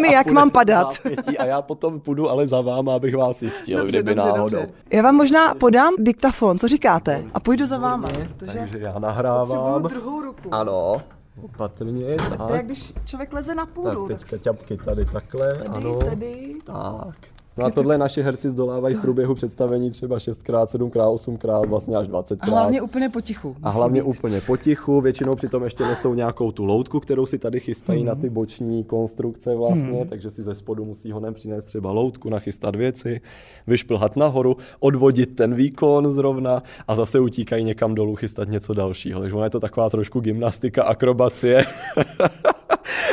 mi, 0.00 0.12
jak 0.12 0.30
mám 0.30 0.50
padat. 0.50 0.94
A 1.38 1.44
já 1.44 1.62
potom 1.62 2.00
půjdu 2.00 2.30
ale 2.30 2.46
za 2.46 2.60
váma, 2.60 2.94
abych 2.94 3.16
vás 3.16 3.42
jistil, 3.42 3.78
dobře, 3.78 3.98
kdyby 3.98 4.14
dobře, 4.14 4.28
náhodou. 4.28 4.60
Dobře. 4.60 4.74
Já 4.92 5.02
vám 5.02 5.14
možná 5.14 5.54
podám 5.54 5.94
diktafon, 5.98 6.58
co 6.58 6.68
říkáte? 6.68 7.24
A 7.34 7.40
půjdu 7.40 7.66
za 7.66 7.78
váma. 7.78 8.08
Protože 8.36 8.58
takže 8.58 8.78
já 8.78 8.98
nahrávám. 8.98 9.82
druhou 9.82 10.22
ruku. 10.22 10.54
Ano. 10.54 10.96
Opatrně, 11.42 12.16
tak. 12.16 12.46
To 12.46 12.52
je, 12.52 12.56
jak 12.56 12.66
když 12.66 12.92
člověk 13.04 13.32
leze 13.32 13.54
na 13.54 13.66
půdu. 13.66 14.08
Tak 14.08 14.18
teďka 14.18 14.36
tak... 14.36 14.42
ťapky 14.42 14.76
tady 14.76 15.04
takhle, 15.04 15.54
tady, 15.54 15.68
ano. 15.68 15.98
Tady. 15.98 16.54
Tak. 16.64 17.16
No 17.56 17.64
a 17.64 17.70
tohle 17.70 17.98
naši 17.98 18.22
herci 18.22 18.50
zdolávají 18.50 18.94
v 18.94 19.00
průběhu 19.00 19.34
představení 19.34 19.90
třeba 19.90 20.16
6x, 20.16 20.64
7x, 20.64 21.14
8x, 21.14 21.68
vlastně 21.68 21.96
až 21.96 22.08
20x. 22.08 22.38
A 22.40 22.46
hlavně 22.46 22.82
úplně 22.82 23.08
potichu. 23.08 23.56
A 23.62 23.70
hlavně 23.70 24.00
být. 24.00 24.08
úplně 24.08 24.40
potichu, 24.40 25.00
většinou 25.00 25.34
přitom 25.34 25.64
ještě 25.64 25.84
nesou 25.84 26.14
nějakou 26.14 26.52
tu 26.52 26.64
loutku, 26.64 27.00
kterou 27.00 27.26
si 27.26 27.38
tady 27.38 27.60
chystají 27.60 27.98
hmm. 27.98 28.08
na 28.08 28.14
ty 28.14 28.30
boční 28.30 28.84
konstrukce 28.84 29.56
vlastně, 29.56 29.98
hmm. 29.98 30.08
takže 30.08 30.30
si 30.30 30.42
ze 30.42 30.54
spodu 30.54 30.84
musí 30.84 31.12
honem 31.12 31.34
přinést 31.34 31.64
třeba 31.64 31.92
loutku, 31.92 32.30
nachystat 32.30 32.76
věci, 32.76 33.20
vyšplhat 33.66 34.16
nahoru, 34.16 34.56
odvodit 34.80 35.36
ten 35.36 35.54
výkon 35.54 36.12
zrovna 36.12 36.62
a 36.88 36.94
zase 36.94 37.20
utíkají 37.20 37.64
někam 37.64 37.94
dolů 37.94 38.16
chystat 38.16 38.48
něco 38.48 38.74
dalšího. 38.74 39.20
Takže 39.20 39.34
ona 39.34 39.44
je 39.44 39.50
to 39.50 39.60
taková 39.60 39.90
trošku 39.90 40.20
gymnastika, 40.20 40.82
akrobacie. 40.82 41.64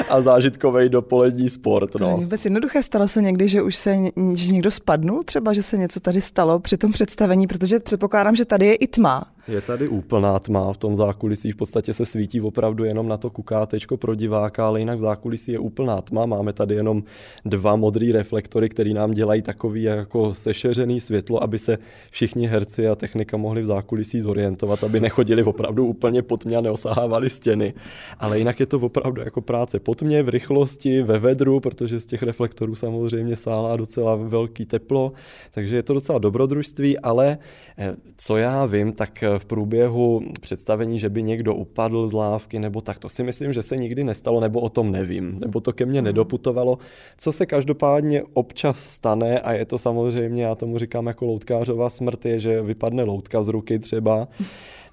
a 0.10 0.22
zážitkový 0.22 0.90
dopolední 0.90 1.50
sport. 1.50 1.96
No. 1.96 2.00
To 2.00 2.12
je 2.12 2.16
vůbec 2.16 2.46
jednoduché. 2.46 2.84
Stalo 2.84 3.08
se 3.08 3.22
někdy, 3.22 3.48
že 3.48 3.62
už 3.62 3.76
se 3.76 3.98
že 4.34 4.52
někdo 4.52 4.72
spadnul, 4.72 5.24
třeba, 5.24 5.54
že 5.54 5.64
se 5.64 5.78
něco 5.78 6.00
tady 6.00 6.22
stalo 6.22 6.60
při 6.60 6.78
tom 6.78 6.92
představení, 6.92 7.48
protože 7.48 7.80
předpokládám, 7.80 8.36
že 8.36 8.46
tady 8.46 8.66
je 8.66 8.76
i 8.76 8.88
tma. 8.88 9.24
Je 9.50 9.62
tady 9.62 9.88
úplná 9.88 10.40
tma 10.40 10.74
v 10.74 10.78
tom 10.78 10.96
zákulisí, 10.96 11.52
v 11.52 11.56
podstatě 11.56 11.94
se 11.94 12.06
svítí 12.06 12.42
opravdu 12.42 12.84
jenom 12.84 13.08
na 13.08 13.18
to 13.18 13.30
kukátečko 13.30 13.98
pro 13.98 14.16
diváka, 14.16 14.68
ale 14.68 14.80
jinak 14.80 14.98
v 14.98 15.02
zákulisí 15.02 15.52
je 15.52 15.60
úplná 15.60 16.02
tma. 16.02 16.26
Máme 16.26 16.54
tady 16.54 16.76
jenom 16.76 17.04
dva 17.46 17.76
modré 17.76 18.12
reflektory, 18.12 18.70
které 18.70 18.94
nám 18.94 19.12
dělají 19.12 19.42
takový 19.42 19.84
jako 19.84 20.34
sešeřený 20.34 21.00
světlo, 21.00 21.44
aby 21.44 21.60
se 21.60 21.78
všichni 22.12 22.48
herci 22.48 22.88
a 22.88 22.96
technika 22.96 23.38
mohli 23.38 23.62
v 23.62 23.66
zákulisí 23.66 24.20
zorientovat, 24.20 24.84
aby 24.84 25.00
nechodili 25.00 25.44
opravdu 25.44 25.86
úplně 25.86 26.22
pod 26.22 26.44
tmě 26.44 26.58
a 26.58 26.62
neosahávali 26.62 27.30
stěny. 27.30 27.74
Ale 28.20 28.40
jinak 28.40 28.60
je 28.60 28.66
to 28.66 28.80
opravdu 28.80 29.22
jako 29.22 29.42
práce 29.42 29.80
pod 29.80 29.98
tmě, 29.98 30.24
v 30.24 30.30
rychlosti, 30.30 31.02
ve 31.02 31.20
vedru, 31.20 31.60
protože 31.60 32.00
z 32.00 32.06
těch 32.06 32.24
reflektorů 32.24 32.76
samozřejmě 32.76 33.36
sálá 33.36 33.78
docela 33.78 34.16
velký 34.16 34.66
teplo, 34.66 35.12
takže 35.52 35.76
je 35.76 35.84
to 35.84 35.94
docela 35.94 36.20
dobrodružství, 36.20 37.00
ale 37.00 37.38
eh, 37.78 37.96
co 38.18 38.38
já 38.38 38.66
vím, 38.66 38.94
tak 38.94 39.24
v 39.40 39.46
průběhu 39.46 40.22
představení, 40.42 41.00
že 41.00 41.10
by 41.10 41.24
někdo 41.24 41.56
upadl 41.56 42.08
z 42.08 42.14
lávky 42.14 42.60
nebo 42.60 42.82
tak, 42.82 43.00
to 43.00 43.10
si 43.10 43.24
myslím, 43.24 43.54
že 43.54 43.62
se 43.62 43.78
nikdy 43.78 44.04
nestalo, 44.04 44.40
nebo 44.40 44.60
o 44.60 44.70
tom 44.70 44.92
nevím, 44.92 45.40
nebo 45.40 45.60
to 45.60 45.74
ke 45.74 45.86
mně 45.86 46.02
nedoputovalo. 46.02 46.78
Co 47.18 47.32
se 47.32 47.46
každopádně 47.46 48.24
občas 48.34 48.80
stane, 48.80 49.40
a 49.40 49.54
je 49.54 49.66
to 49.66 49.78
samozřejmě, 49.78 50.44
já 50.44 50.56
tomu 50.56 50.78
říkám 50.78 51.08
jako 51.08 51.26
loutkářová 51.26 51.90
smrt, 51.90 52.26
je, 52.26 52.40
že 52.40 52.62
vypadne 52.62 53.04
loutka 53.04 53.44
z 53.44 53.48
ruky 53.48 53.80
třeba, 53.80 54.28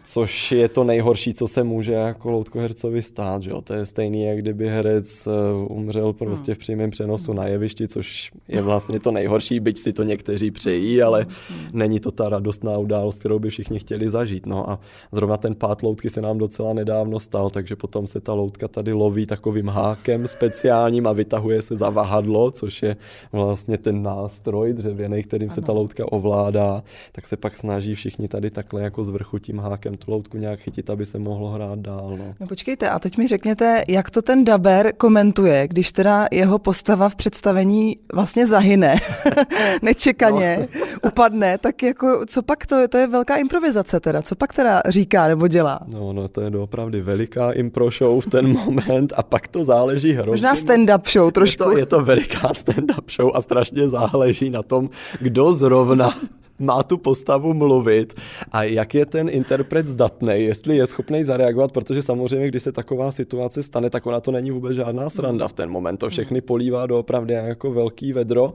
což 0.06 0.52
je 0.52 0.68
to 0.68 0.84
nejhorší, 0.84 1.34
co 1.34 1.48
se 1.48 1.62
může 1.62 1.92
jako 1.92 2.30
loutkohercovi 2.30 3.02
stát. 3.02 3.42
Že 3.42 3.50
jo? 3.50 3.60
To 3.60 3.74
je 3.74 3.86
stejný, 3.86 4.22
jak 4.24 4.38
kdyby 4.38 4.68
herec 4.68 5.26
eh, 5.26 5.30
umřel 5.68 6.12
prostě 6.12 6.54
v 6.54 6.58
přímém 6.58 6.90
přenosu 6.90 7.32
na 7.32 7.46
jevišti, 7.46 7.88
což 7.88 8.30
je 8.48 8.62
vlastně 8.62 9.00
to 9.00 9.10
nejhorší, 9.10 9.60
byť 9.60 9.78
si 9.78 9.92
to 9.92 10.02
někteří 10.02 10.50
přejí, 10.50 11.02
ale 11.02 11.26
není 11.72 12.00
to 12.00 12.10
ta 12.10 12.28
radostná 12.28 12.78
událost, 12.78 13.18
kterou 13.18 13.38
by 13.38 13.50
všichni 13.50 13.78
chtěli 13.78 14.10
zažít. 14.10 14.46
No 14.46 14.70
a 14.70 14.80
zrovna 15.12 15.36
ten 15.36 15.54
pát 15.54 15.82
loutky 15.82 16.10
se 16.10 16.20
nám 16.20 16.38
docela 16.38 16.74
nedávno 16.74 17.20
stal, 17.20 17.50
takže 17.50 17.76
potom 17.76 18.06
se 18.06 18.20
ta 18.20 18.32
loutka 18.32 18.68
tady 18.68 18.92
loví 18.92 19.26
takovým 19.26 19.68
hákem 19.68 20.28
speciálním 20.28 21.06
a 21.06 21.12
vytahuje 21.12 21.62
se 21.62 21.76
za 21.76 21.90
vahadlo, 21.90 22.50
což 22.50 22.82
je 22.82 22.96
vlastně 23.32 23.78
ten 23.78 24.02
nástroj 24.02 24.72
dřevěný, 24.72 25.22
kterým 25.22 25.50
se 25.50 25.60
ta 25.60 25.72
loutka 25.72 26.12
ovládá, 26.12 26.82
tak 27.12 27.28
se 27.28 27.36
pak 27.36 27.56
snaží 27.56 27.94
všichni 27.94 28.28
tady 28.28 28.50
takhle 28.50 28.82
jako 28.82 29.04
z 29.04 29.08
vrchu 29.08 29.38
tím 29.38 29.58
hákem 29.58 29.95
tu 29.96 30.10
loutku 30.10 30.36
nějak 30.36 30.60
chytit, 30.60 30.90
aby 30.90 31.06
se 31.06 31.18
mohlo 31.18 31.48
hrát 31.48 31.78
dál. 31.78 32.16
No. 32.18 32.34
no 32.40 32.46
počkejte, 32.46 32.90
a 32.90 32.98
teď 32.98 33.16
mi 33.16 33.26
řekněte, 33.26 33.84
jak 33.88 34.10
to 34.10 34.22
ten 34.22 34.44
daber 34.44 34.92
komentuje, 34.96 35.68
když 35.68 35.92
teda 35.92 36.26
jeho 36.32 36.58
postava 36.58 37.08
v 37.08 37.14
představení 37.14 37.96
vlastně 38.12 38.46
zahyne, 38.46 38.96
nečekaně, 39.82 40.68
no. 40.74 40.86
upadne, 41.08 41.58
tak 41.58 41.82
jako 41.82 42.26
co 42.26 42.42
pak 42.42 42.66
to, 42.66 42.88
to 42.88 42.98
je 42.98 43.06
velká 43.06 43.36
improvizace 43.36 44.00
teda, 44.00 44.22
co 44.22 44.36
pak 44.36 44.52
teda 44.52 44.82
říká 44.88 45.28
nebo 45.28 45.48
dělá? 45.48 45.80
No, 45.92 46.12
no 46.12 46.28
to 46.28 46.40
je 46.40 46.50
opravdu 46.50 47.02
veliká 47.02 47.52
impro 47.52 47.90
show 47.90 48.20
v 48.20 48.26
ten 48.26 48.48
moment 48.64 49.12
a 49.16 49.22
pak 49.22 49.48
to 49.48 49.64
záleží 49.64 50.12
hrozně. 50.12 50.30
Možná 50.30 50.54
stand-up 50.54 51.10
show 51.12 51.30
trošku. 51.30 51.62
Je 51.62 51.68
to, 51.68 51.78
je 51.78 51.86
to 51.86 52.04
veliká 52.04 52.48
stand-up 52.52 53.10
show 53.16 53.30
a 53.34 53.40
strašně 53.40 53.88
záleží 53.88 54.50
na 54.50 54.62
tom, 54.62 54.90
kdo 55.20 55.52
zrovna 55.52 56.14
má 56.58 56.82
tu 56.82 56.98
postavu 56.98 57.54
mluvit 57.54 58.14
a 58.52 58.62
jak 58.62 58.94
je 58.94 59.06
ten 59.06 59.28
interpret 59.28 59.86
zdatný, 59.86 60.34
jestli 60.34 60.76
je 60.76 60.86
schopný 60.86 61.24
zareagovat, 61.24 61.72
protože 61.72 62.02
samozřejmě, 62.02 62.48
když 62.48 62.62
se 62.62 62.72
taková 62.72 63.10
situace 63.10 63.62
stane, 63.62 63.90
tak 63.90 64.06
ona 64.06 64.20
to 64.20 64.32
není 64.32 64.50
vůbec 64.50 64.74
žádná 64.74 65.10
sranda 65.10 65.48
v 65.48 65.52
ten 65.52 65.70
moment. 65.70 65.96
To 65.96 66.10
všechny 66.10 66.40
polívá 66.40 66.86
do 66.86 66.98
opravdu 66.98 67.32
jako 67.32 67.72
velký 67.72 68.12
vedro. 68.12 68.54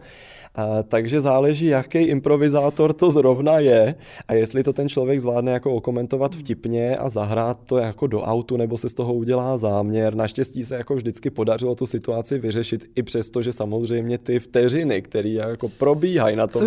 A, 0.55 0.83
takže 0.83 1.21
záleží, 1.21 1.65
jaký 1.65 1.97
improvizátor 1.97 2.93
to 2.93 3.11
zrovna 3.11 3.59
je 3.59 3.95
a 4.27 4.33
jestli 4.33 4.63
to 4.63 4.73
ten 4.73 4.89
člověk 4.89 5.19
zvládne 5.19 5.51
jako 5.51 5.75
okomentovat 5.75 6.35
vtipně 6.35 6.97
a 6.97 7.09
zahrát 7.09 7.57
to 7.65 7.77
jako 7.77 8.07
do 8.07 8.21
autu, 8.21 8.57
nebo 8.57 8.77
se 8.77 8.89
z 8.89 8.93
toho 8.93 9.13
udělá 9.13 9.57
záměr. 9.57 10.15
Naštěstí 10.15 10.63
se 10.63 10.75
jako 10.75 10.95
vždycky 10.95 11.29
podařilo 11.29 11.75
tu 11.75 11.85
situaci 11.85 12.39
vyřešit, 12.39 12.85
i 12.95 13.03
přesto, 13.03 13.41
že 13.41 13.53
samozřejmě 13.53 14.17
ty 14.17 14.39
vteřiny, 14.39 15.01
které 15.01 15.29
jako 15.29 15.69
probíhají 15.69 16.35
na 16.35 16.47
tom 16.47 16.61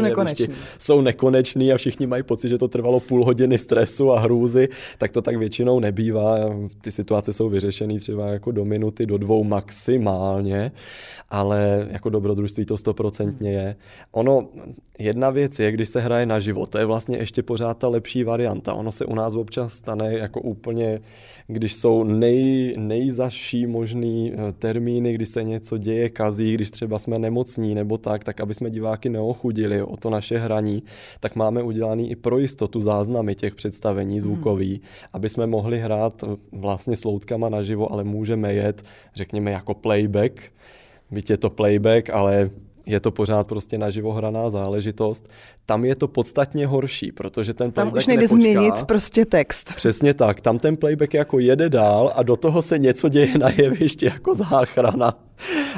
jsou 0.79 1.01
nekonečný 1.01 1.24
a 1.73 1.77
všichni 1.77 2.07
mají 2.07 2.23
pocit, 2.23 2.49
že 2.49 2.59
to 2.59 2.69
trvalo 2.69 3.01
půl 3.01 3.25
hodiny 3.25 3.59
stresu 3.59 4.13
a 4.13 4.21
hrůzy, 4.21 4.69
tak 4.99 5.13
to 5.13 5.23
tak 5.23 5.37
většinou 5.37 5.81
nebývá. 5.81 6.39
Ty 6.81 6.91
situace 6.91 7.33
jsou 7.33 7.49
vyřešené 7.49 7.99
třeba 7.99 8.27
jako 8.27 8.53
do 8.53 8.65
minuty, 8.65 9.07
do 9.07 9.19
dvou 9.19 9.45
maximálně, 9.45 10.73
ale 11.31 11.89
jako 11.91 12.11
dobrodružství 12.11 12.65
to 12.65 12.77
stoprocentně 12.77 13.53
je. 13.53 13.77
Ono, 14.13 14.49
jedna 14.99 15.31
věc 15.31 15.59
je, 15.59 15.73
když 15.73 15.89
se 15.89 16.01
hraje 16.01 16.27
na 16.27 16.41
život, 16.41 16.71
to 16.71 16.79
je 16.79 16.85
vlastně 16.85 17.17
ještě 17.17 17.43
pořád 17.43 17.79
ta 17.79 17.89
lepší 17.89 18.25
varianta. 18.25 18.75
Ono 18.75 18.93
se 18.93 19.05
u 19.05 19.15
nás 19.15 19.35
občas 19.35 19.73
stane 19.73 20.13
jako 20.13 20.41
úplně, 20.41 21.01
když 21.47 21.75
jsou 21.75 22.05
nej, 22.05 22.75
nejzaší 22.79 23.67
možný 23.67 24.33
eh, 24.33 24.53
termíny, 24.53 25.13
kdy 25.13 25.27
se 25.27 25.43
něco 25.43 25.79
děje, 25.79 26.09
kazí, 26.09 26.55
když 26.55 26.71
třeba 26.71 26.99
jsme 26.99 27.19
nemocní 27.19 27.75
nebo 27.75 27.99
tak, 27.99 28.25
tak 28.25 28.41
aby 28.41 28.55
jsme 28.55 28.71
diváky 28.71 29.09
neochudili 29.09 29.83
o 29.83 29.97
to 29.97 30.11
naše 30.11 30.39
hraní, 30.39 30.83
tak 31.21 31.37
máme 31.37 31.63
udělaný 31.63 32.11
i 32.11 32.17
pro 32.17 32.39
jistotu 32.39 32.81
záznamy 32.81 33.35
těch 33.35 33.55
představení 33.55 34.21
zvukový, 34.21 34.71
hmm. 34.71 34.83
aby 35.13 35.29
jsme 35.29 35.47
mohli 35.47 35.81
hrát 35.81 36.25
vlastně 36.53 36.97
s 36.97 37.05
loutkama 37.05 37.49
naživo, 37.49 37.93
ale 37.93 38.05
můžeme 38.05 38.55
jet, 38.55 38.83
řekněme, 39.15 39.51
jako 39.51 39.75
playback, 39.75 40.43
byť 41.11 41.31
je 41.31 41.37
to 41.37 41.51
playback, 41.51 42.11
ale 42.11 42.51
je 42.87 43.01
to 43.01 43.11
pořád 43.11 43.47
prostě 43.47 43.79
naživo 43.79 44.13
hraná 44.13 44.51
záležitost. 44.51 45.29
Tam 45.67 45.85
je 45.85 45.97
to 45.97 46.09
podstatně 46.09 46.67
horší, 46.67 47.13
protože 47.13 47.55
ten 47.55 47.73
Tam 47.73 47.91
playback 47.91 48.03
už 48.03 48.07
nejde 48.07 48.23
nepočká. 48.23 48.37
změnit 48.37 48.83
prostě 48.87 49.25
text. 49.25 49.75
Přesně 49.77 50.15
tak, 50.15 50.41
tam 50.41 50.59
ten 50.59 50.77
playback 50.77 51.15
jako 51.15 51.39
jede 51.39 51.69
dál 51.69 52.13
a 52.17 52.23
do 52.23 52.37
toho 52.37 52.63
se 52.63 52.79
něco 52.79 53.09
děje 53.09 53.39
na 53.39 53.49
jevišti 53.51 54.07
jako 54.07 54.35
záchrana 54.35 55.15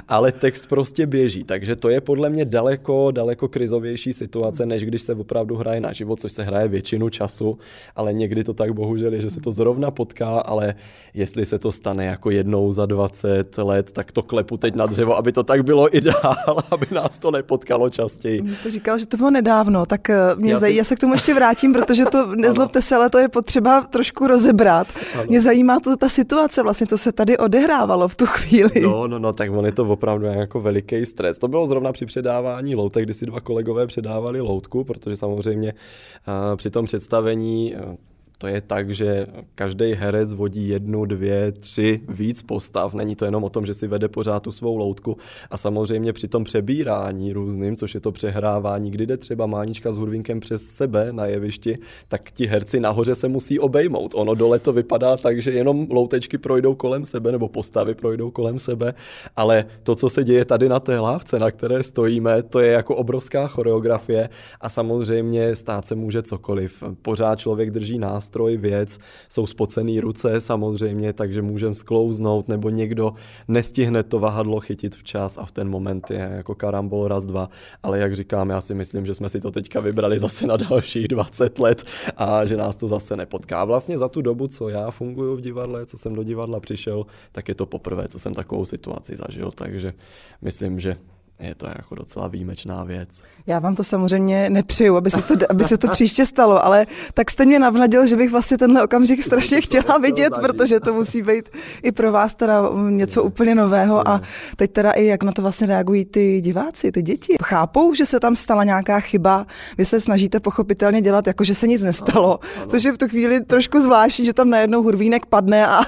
ale 0.09 0.33
text 0.33 0.67
prostě 0.67 1.07
běží, 1.07 1.45
takže 1.45 1.77
to 1.77 1.89
je 1.89 2.01
podle 2.01 2.31
mě 2.31 2.45
daleko, 2.45 3.11
daleko 3.11 3.49
krizovější 3.49 4.13
situace, 4.13 4.67
než 4.67 4.85
když 4.85 5.03
se 5.03 5.15
opravdu 5.15 5.57
hraje 5.57 5.81
na 5.81 5.93
život, 5.93 6.21
což 6.21 6.33
se 6.33 6.43
hraje 6.43 6.69
většinu 6.69 7.09
času, 7.09 7.59
ale 7.97 8.13
někdy 8.13 8.45
to 8.45 8.55
tak 8.55 8.73
bohužel 8.73 9.15
je, 9.15 9.21
že 9.21 9.31
se 9.31 9.41
to 9.41 9.53
zrovna 9.53 9.91
potká, 9.91 10.39
ale 10.39 10.75
jestli 11.15 11.47
se 11.47 11.59
to 11.59 11.73
stane 11.73 12.05
jako 12.07 12.31
jednou 12.31 12.73
za 12.73 12.87
20 12.87 13.59
let, 13.59 13.93
tak 13.93 14.13
to 14.13 14.23
klepu 14.23 14.57
teď 14.57 14.75
na 14.75 14.87
dřevo, 14.87 15.17
aby 15.17 15.33
to 15.33 15.43
tak 15.43 15.65
bylo 15.65 15.97
i 15.97 16.01
dál, 16.01 16.37
aby 16.71 16.87
nás 16.97 17.19
to 17.19 17.31
nepotkalo 17.31 17.91
častěji. 17.91 18.55
Jste 18.61 18.71
říkal, 18.71 18.99
že 18.99 19.07
to 19.07 19.17
bylo 19.17 19.31
nedávno, 19.31 19.87
tak 19.87 20.11
eh, 20.11 20.17
mě 20.37 20.53
Já 20.53 20.59
zaj... 20.59 20.71
si- 20.73 20.77
já 20.79 20.85
se 20.85 20.97
k 20.97 21.01
tomu 21.01 21.13
ještě 21.13 21.35
vrátím, 21.35 21.73
protože 21.73 22.05
to, 22.05 22.27
nezlobte 22.37 22.83
se, 22.83 22.97
ale 22.97 23.11
to 23.11 23.19
je 23.19 23.29
potřeba 23.29 23.81
trošku 23.81 24.27
rozebrat. 24.27 24.87
Mě 25.29 25.41
zajímá 25.41 25.81
to 25.81 25.97
ta 25.97 26.09
situace 26.09 26.63
vlastně, 26.63 26.87
co 26.87 26.99
se 26.99 27.13
tady 27.13 27.39
odehrávalo 27.39 28.09
v 28.09 28.17
tu 28.17 28.27
chvíli. 28.27 28.81
No, 28.83 29.07
no, 29.09 29.19
no, 29.19 29.33
tak 29.33 29.51
on 29.53 29.67
je 29.67 29.73
to 29.73 29.85
opravdu 29.85 30.27
jako 30.27 30.61
veliký 30.61 31.07
stres. 31.07 31.39
To 31.39 31.49
bylo 31.49 31.67
zrovna 31.67 31.93
při 31.93 32.07
předávání 32.07 32.75
loutek, 32.75 33.05
kdy 33.05 33.15
si 33.15 33.27
dva 33.27 33.41
kolegové 33.41 33.87
předávali 33.87 34.41
loutku, 34.41 34.85
protože 34.85 35.17
samozřejmě 35.17 35.73
uh, 35.73 36.57
při 36.57 36.71
tom 36.71 36.85
představení 36.85 37.75
uh, 37.75 37.95
to 38.39 38.47
je 38.47 38.61
tak, 38.61 38.91
že 38.91 39.27
každý 39.55 39.93
herec 39.93 40.33
vodí 40.33 40.69
jednu, 40.69 41.05
dvě, 41.05 41.53
tři, 41.53 42.01
víc 42.09 42.43
postav. 42.43 42.95
Není 42.95 43.17
to 43.17 43.25
jenom 43.25 43.45
o 43.45 43.49
tom, 43.49 43.67
že 43.67 43.75
si 43.75 43.87
vede 43.87 44.09
pořád 44.09 44.43
tu 44.43 44.53
svou 44.53 44.77
loutku. 44.77 45.17
A 45.51 45.57
samozřejmě 45.57 46.13
při 46.13 46.29
tom 46.29 46.45
přebírání 46.45 47.33
různým, 47.33 47.77
což 47.77 47.95
je 47.95 48.01
to 48.01 48.13
přehrávání, 48.13 48.91
kdy 48.91 49.07
jde 49.07 49.17
třeba 49.17 49.47
Mánička 49.47 49.93
s 49.93 49.97
Hurvinkem 49.97 50.41
přes 50.41 50.67
sebe 50.67 51.13
na 51.13 51.27
jevišti, 51.27 51.79
tak 52.09 52.31
ti 52.31 52.47
herci 52.47 52.81
nahoře 52.81 53.15
se 53.15 53.29
musí 53.29 53.59
obejmout. 53.59 54.13
Ono 54.15 54.35
dole 54.35 54.59
to 54.59 54.73
vypadá 54.73 55.17
tak, 55.17 55.43
že 55.43 55.51
jenom 55.51 55.87
loutečky 55.91 56.39
projdou 56.39 56.75
kolem 56.75 57.05
sebe, 57.05 57.33
nebo 57.33 57.49
postavy 57.49 57.95
projdou 57.95 58.31
kolem 58.31 58.59
sebe, 58.59 58.95
ale 59.37 59.67
to, 59.83 59.95
co 59.95 60.09
se 60.09 60.25
děje 60.25 60.45
tady 60.45 60.69
na 60.69 60.81
té 60.81 60.99
lávce, 60.99 61.39
na 61.39 61.51
které 61.51 61.83
stojíme, 61.83 62.43
to 62.43 62.61
je 62.61 62.73
jako 62.73 62.97
obrovská 62.97 63.49
choreografie 63.49 64.29
a 64.61 64.69
samozřejmě 64.69 65.55
stát 65.55 65.87
se 65.87 65.95
může 65.95 66.23
cokoliv. 66.23 66.83
Pořád 67.03 67.39
člověk 67.39 67.71
drží 67.71 67.99
nástroj, 68.27 68.57
věc, 68.57 68.99
jsou 69.29 69.47
spocený 69.47 70.01
ruce 70.01 70.41
samozřejmě, 70.41 71.13
takže 71.13 71.43
můžeme 71.43 71.75
sklouznout, 71.75 72.49
nebo 72.49 72.71
někdo 72.71 73.13
nestihne 73.49 74.03
to 74.03 74.19
vahadlo 74.19 74.61
chytit 74.61 74.97
včas 74.97 75.39
a 75.39 75.47
v 75.47 75.53
ten 75.53 75.69
moment 75.69 76.11
je 76.11 76.31
jako 76.37 76.55
karambol 76.55 77.09
raz, 77.09 77.25
dva. 77.25 77.51
Ale 77.83 77.99
jak 77.99 78.17
říkám, 78.17 78.51
já 78.51 78.61
si 78.61 78.75
myslím, 78.75 79.07
že 79.07 79.15
jsme 79.15 79.29
si 79.29 79.41
to 79.41 79.51
teďka 79.51 79.81
vybrali 79.81 80.19
zase 80.19 80.47
na 80.47 80.57
dalších 80.57 81.09
20 81.15 81.59
let 81.59 81.85
a 82.17 82.47
že 82.47 82.57
nás 82.57 82.77
to 82.77 82.89
zase 82.89 83.17
nepotká. 83.17 83.65
Vlastně 83.65 83.99
za 83.99 84.09
tu 84.09 84.23
dobu, 84.23 84.49
co 84.49 84.69
já 84.69 84.91
funguji 84.91 85.37
v 85.37 85.41
divadle, 85.41 85.87
co 85.87 85.97
jsem 85.97 86.15
do 86.15 86.23
divadla 86.23 86.61
přišel, 86.61 87.07
tak 87.33 87.49
je 87.49 87.55
to 87.55 87.67
poprvé, 87.67 88.09
co 88.09 88.19
jsem 88.19 88.35
takovou 88.35 88.65
situaci 88.65 89.17
zažil, 89.17 89.51
takže 89.55 89.95
myslím, 90.43 90.81
že 90.81 90.97
je 91.41 91.55
to 91.55 91.67
jako 91.67 91.95
docela 91.95 92.29
výjimečná 92.29 92.85
věc. 92.85 93.23
Já 93.47 93.59
vám 93.59 93.75
to 93.75 93.85
samozřejmě 93.85 94.51
nepřeju, 94.51 94.97
aby 94.97 95.11
se 95.11 95.23
to, 95.23 95.35
aby 95.51 95.65
se 95.65 95.79
to 95.79 95.89
příště 95.89 96.27
stalo, 96.27 96.65
ale 96.65 96.87
tak 97.15 97.31
jste 97.31 97.47
mě 97.47 97.59
navnadil, 97.59 98.07
že 98.07 98.17
bych 98.17 98.31
vlastně 98.31 98.59
tenhle 98.59 98.85
okamžik 98.85 99.23
strašně 99.23 99.61
chtěla 99.61 99.99
vidět, 99.99 100.33
protože 100.41 100.81
to 100.81 100.95
musí 100.95 101.23
být 101.23 101.49
i 101.83 101.93
pro 101.93 102.13
vás 102.13 102.35
teda 102.35 102.63
něco 102.89 103.23
úplně 103.23 103.55
nového. 103.55 104.09
A 104.09 104.21
teď 104.57 104.73
teda 104.73 104.93
i 104.93 105.05
jak 105.05 105.23
na 105.23 105.33
to 105.33 105.43
vlastně 105.43 105.67
reagují 105.67 106.05
ty 106.05 106.41
diváci, 106.41 106.93
ty 106.93 107.03
děti. 107.03 107.37
Chápou, 107.45 107.95
že 107.95 108.07
se 108.07 108.21
tam 108.21 108.37
stala 108.37 108.65
nějaká 108.65 109.01
chyba, 109.01 109.47
vy 109.79 109.85
se 109.85 110.01
snažíte 110.01 110.41
pochopitelně 110.41 111.01
dělat 111.03 111.27
jako, 111.27 111.45
že 111.45 111.55
se 111.55 111.67
nic 111.67 111.83
nestalo, 111.83 112.41
což 112.69 112.85
je 112.85 112.93
v 112.93 112.99
tu 112.99 113.09
chvíli 113.09 113.45
trošku 113.45 113.81
zvláštní, 113.81 114.27
že 114.27 114.33
tam 114.33 114.51
najednou 114.51 114.83
hurvínek 114.83 115.27
padne 115.27 115.67
a, 115.67 115.81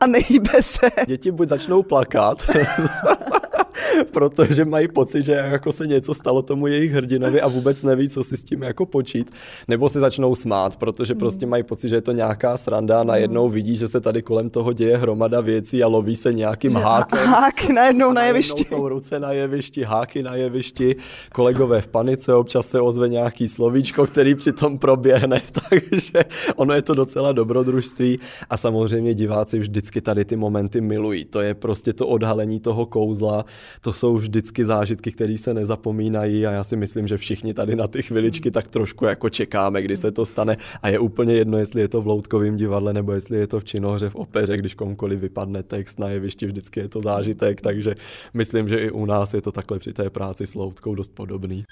a 0.00 0.06
nehýbe 0.06 0.62
se. 0.62 0.90
Děti 1.06 1.30
buď 1.30 1.48
začnou 1.48 1.82
plakat, 1.82 2.42
protože 4.12 4.64
mají 4.64 4.88
pocit, 4.88 5.24
že 5.24 5.32
jako 5.32 5.72
se 5.72 5.86
něco 5.86 6.14
stalo 6.14 6.42
tomu 6.42 6.66
jejich 6.66 6.92
hrdinovi 6.92 7.40
a 7.40 7.48
vůbec 7.48 7.82
neví, 7.82 8.08
co 8.08 8.24
si 8.24 8.36
s 8.36 8.44
tím 8.44 8.62
jako 8.62 8.86
počít, 8.86 9.30
nebo 9.68 9.88
se 9.88 10.00
začnou 10.00 10.34
smát, 10.34 10.76
protože 10.76 11.14
prostě 11.14 11.46
mají 11.46 11.62
pocit, 11.62 11.88
že 11.88 11.94
je 11.94 12.00
to 12.00 12.12
nějaká 12.12 12.56
sranda 12.56 13.00
a 13.00 13.04
najednou 13.04 13.48
vidí, 13.48 13.76
že 13.76 13.88
se 13.88 14.00
tady 14.00 14.22
kolem 14.22 14.50
toho 14.50 14.72
děje 14.72 14.96
hromada 14.96 15.40
věcí 15.40 15.82
a 15.82 15.86
loví 15.86 16.16
se 16.16 16.32
nějakým 16.32 16.74
hákem. 16.74 17.26
Hák 17.26 17.68
najednou 17.68 18.12
na 18.12 18.24
jevišti. 18.24 18.64
jsou 18.64 18.88
ruce 18.88 19.20
na 19.20 19.32
jevišti, 19.32 19.82
háky 19.82 20.22
na 20.22 20.34
jevišti, 20.34 20.96
kolegové 21.32 21.80
v 21.80 21.86
panice, 21.86 22.34
občas 22.34 22.66
se 22.66 22.80
ozve 22.80 23.08
nějaký 23.08 23.48
slovíčko, 23.48 24.06
který 24.06 24.34
přitom 24.34 24.78
proběhne, 24.78 25.40
takže 25.70 26.24
ono 26.56 26.74
je 26.74 26.82
to 26.82 26.94
docela 26.94 27.32
dobrodružství 27.32 28.18
a 28.50 28.56
samozřejmě 28.56 29.14
diváci 29.14 29.58
vždycky 29.58 30.00
tady 30.00 30.24
ty 30.24 30.36
momenty 30.36 30.80
milují. 30.80 31.24
To 31.24 31.40
je 31.40 31.54
prostě 31.54 31.92
to 31.92 32.06
odhalení 32.06 32.60
toho 32.60 32.86
kouzla, 32.86 33.44
to 33.84 33.92
jsou 33.92 34.16
vždycky 34.16 34.64
zážitky, 34.64 35.12
které 35.12 35.38
se 35.38 35.54
nezapomínají 35.54 36.46
a 36.46 36.50
já 36.50 36.64
si 36.64 36.76
myslím, 36.76 37.08
že 37.08 37.18
všichni 37.18 37.54
tady 37.54 37.76
na 37.76 37.88
ty 37.88 38.02
chviličky 38.02 38.50
tak 38.50 38.68
trošku 38.68 39.04
jako 39.04 39.30
čekáme, 39.30 39.82
kdy 39.82 39.96
se 39.96 40.12
to 40.12 40.26
stane 40.26 40.56
a 40.82 40.88
je 40.88 40.98
úplně 40.98 41.34
jedno, 41.34 41.58
jestli 41.58 41.80
je 41.80 41.88
to 41.88 42.02
v 42.02 42.06
loutkovém 42.06 42.56
divadle 42.56 42.92
nebo 42.92 43.12
jestli 43.12 43.38
je 43.38 43.46
to 43.46 43.60
v 43.60 43.64
činohře, 43.64 44.10
v 44.10 44.14
opeře, 44.14 44.56
když 44.56 44.74
komukoliv 44.74 45.20
vypadne 45.20 45.62
text 45.62 45.98
na 45.98 46.08
jevišti, 46.08 46.46
vždycky 46.46 46.80
je 46.80 46.88
to 46.88 47.00
zážitek, 47.00 47.60
takže 47.60 47.94
myslím, 48.34 48.68
že 48.68 48.78
i 48.78 48.90
u 48.90 49.06
nás 49.06 49.34
je 49.34 49.42
to 49.42 49.52
takhle 49.52 49.78
při 49.78 49.92
té 49.92 50.10
práci 50.10 50.46
s 50.46 50.54
loutkou 50.54 50.94
dost 50.94 51.14
podobný. 51.14 51.64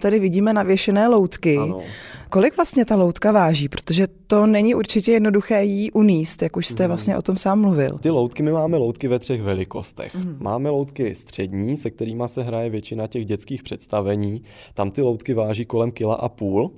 Tady 0.00 0.18
vidíme 0.18 0.52
navěšené 0.52 1.08
loutky. 1.08 1.56
Ano. 1.56 1.82
Kolik 2.30 2.56
vlastně 2.56 2.84
ta 2.84 2.96
loutka 2.96 3.32
váží? 3.32 3.68
Protože 3.68 4.06
to 4.26 4.46
není 4.46 4.74
určitě 4.74 5.12
jednoduché 5.12 5.64
jí 5.64 5.92
uníst, 5.92 6.42
jak 6.42 6.56
už 6.56 6.66
jste 6.66 6.88
vlastně 6.88 7.16
o 7.16 7.22
tom 7.22 7.36
sám 7.36 7.60
mluvil. 7.60 7.98
Ty 7.98 8.10
loutky, 8.10 8.42
my 8.42 8.52
máme 8.52 8.76
loutky 8.76 9.08
ve 9.08 9.18
třech 9.18 9.42
velikostech. 9.42 10.14
Mm. 10.14 10.36
Máme 10.40 10.70
loutky 10.70 11.14
střední, 11.14 11.76
se 11.76 11.90
kterými 11.90 12.24
se 12.26 12.42
hraje 12.42 12.70
většina 12.70 13.06
těch 13.06 13.24
dětských 13.24 13.62
představení. 13.62 14.42
Tam 14.74 14.90
ty 14.90 15.02
loutky 15.02 15.34
váží 15.34 15.64
kolem 15.64 15.90
kila 15.90 16.14
a 16.14 16.28
půl. 16.28 16.70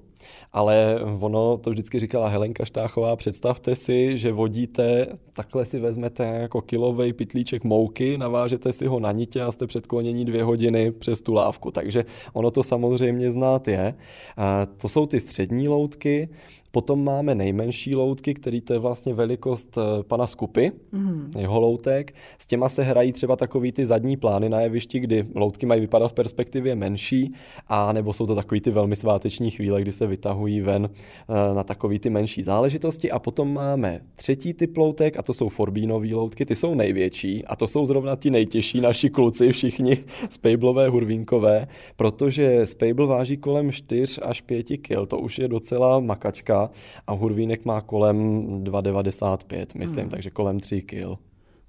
Ale 0.52 1.00
ono 1.20 1.58
to 1.58 1.70
vždycky 1.70 1.98
říkala 1.98 2.28
Helenka 2.28 2.64
Štáchová, 2.64 3.16
představte 3.16 3.74
si, 3.74 4.18
že 4.18 4.32
vodíte, 4.32 5.06
takhle 5.34 5.64
si 5.64 5.78
vezmete 5.80 6.24
jako 6.24 6.60
kilový 6.60 7.12
pitlíček 7.12 7.64
mouky, 7.64 8.18
navážete 8.18 8.72
si 8.72 8.86
ho 8.86 9.00
na 9.00 9.12
nitě 9.12 9.42
a 9.42 9.52
jste 9.52 9.66
předklonění 9.66 10.24
dvě 10.24 10.44
hodiny 10.44 10.90
přes 10.90 11.20
tu 11.20 11.34
lávku. 11.34 11.70
Takže 11.70 12.04
ono 12.32 12.50
to 12.50 12.62
samozřejmě 12.62 13.30
znát 13.30 13.68
je. 13.68 13.94
A 14.36 14.66
to 14.66 14.88
jsou 14.88 15.06
ty 15.06 15.20
střední 15.20 15.68
loutky, 15.68 16.28
Potom 16.72 17.04
máme 17.04 17.34
nejmenší 17.34 17.94
loutky, 17.94 18.34
který 18.34 18.60
to 18.60 18.72
je 18.72 18.78
vlastně 18.78 19.14
velikost 19.14 19.78
eh, 19.78 20.02
pana 20.02 20.26
Skupy, 20.26 20.72
mm. 20.92 21.30
jeho 21.38 21.60
loutek. 21.60 22.14
S 22.38 22.46
těma 22.46 22.68
se 22.68 22.82
hrají 22.82 23.12
třeba 23.12 23.36
takový 23.36 23.72
ty 23.72 23.86
zadní 23.86 24.16
plány 24.16 24.48
na 24.48 24.60
jevišti, 24.60 25.00
kdy 25.00 25.26
loutky 25.34 25.66
mají 25.66 25.80
vypadat 25.80 26.08
v 26.08 26.12
perspektivě 26.12 26.74
menší, 26.74 27.34
a 27.68 27.92
nebo 27.92 28.12
jsou 28.12 28.26
to 28.26 28.34
takový 28.34 28.60
ty 28.60 28.70
velmi 28.70 28.96
sváteční 28.96 29.50
chvíle, 29.50 29.82
kdy 29.82 29.92
se 29.92 30.06
vytahují 30.06 30.60
ven 30.60 30.90
eh, 30.90 31.54
na 31.54 31.64
takový 31.64 31.98
ty 31.98 32.10
menší 32.10 32.42
záležitosti. 32.42 33.10
A 33.10 33.18
potom 33.18 33.54
máme 33.54 34.00
třetí 34.16 34.54
typ 34.54 34.76
loutek 34.76 35.18
a 35.18 35.22
to 35.22 35.34
jsou 35.34 35.48
forbínové 35.48 36.14
loutky, 36.14 36.46
ty 36.46 36.54
jsou 36.54 36.74
největší 36.74 37.44
a 37.44 37.56
to 37.56 37.68
jsou 37.68 37.86
zrovna 37.86 38.16
ti 38.16 38.30
nejtěžší 38.30 38.80
naši 38.80 39.10
kluci, 39.10 39.52
všichni 39.52 39.98
spejblové 40.28 40.88
hurvínkové, 40.88 41.66
protože 41.96 42.66
spejbl 42.66 43.06
váží 43.06 43.36
kolem 43.36 43.72
4 43.72 44.20
až 44.20 44.40
5 44.40 44.66
kg, 44.66 45.08
to 45.08 45.18
už 45.18 45.38
je 45.38 45.48
docela 45.48 46.00
makačka 46.00 46.59
a 47.06 47.12
hurvínek 47.12 47.64
má 47.64 47.80
kolem 47.80 48.16
2,95, 48.64 49.66
myslím, 49.78 50.02
hmm. 50.02 50.10
takže 50.10 50.30
kolem 50.30 50.60
3 50.60 50.82
kg. 50.82 51.18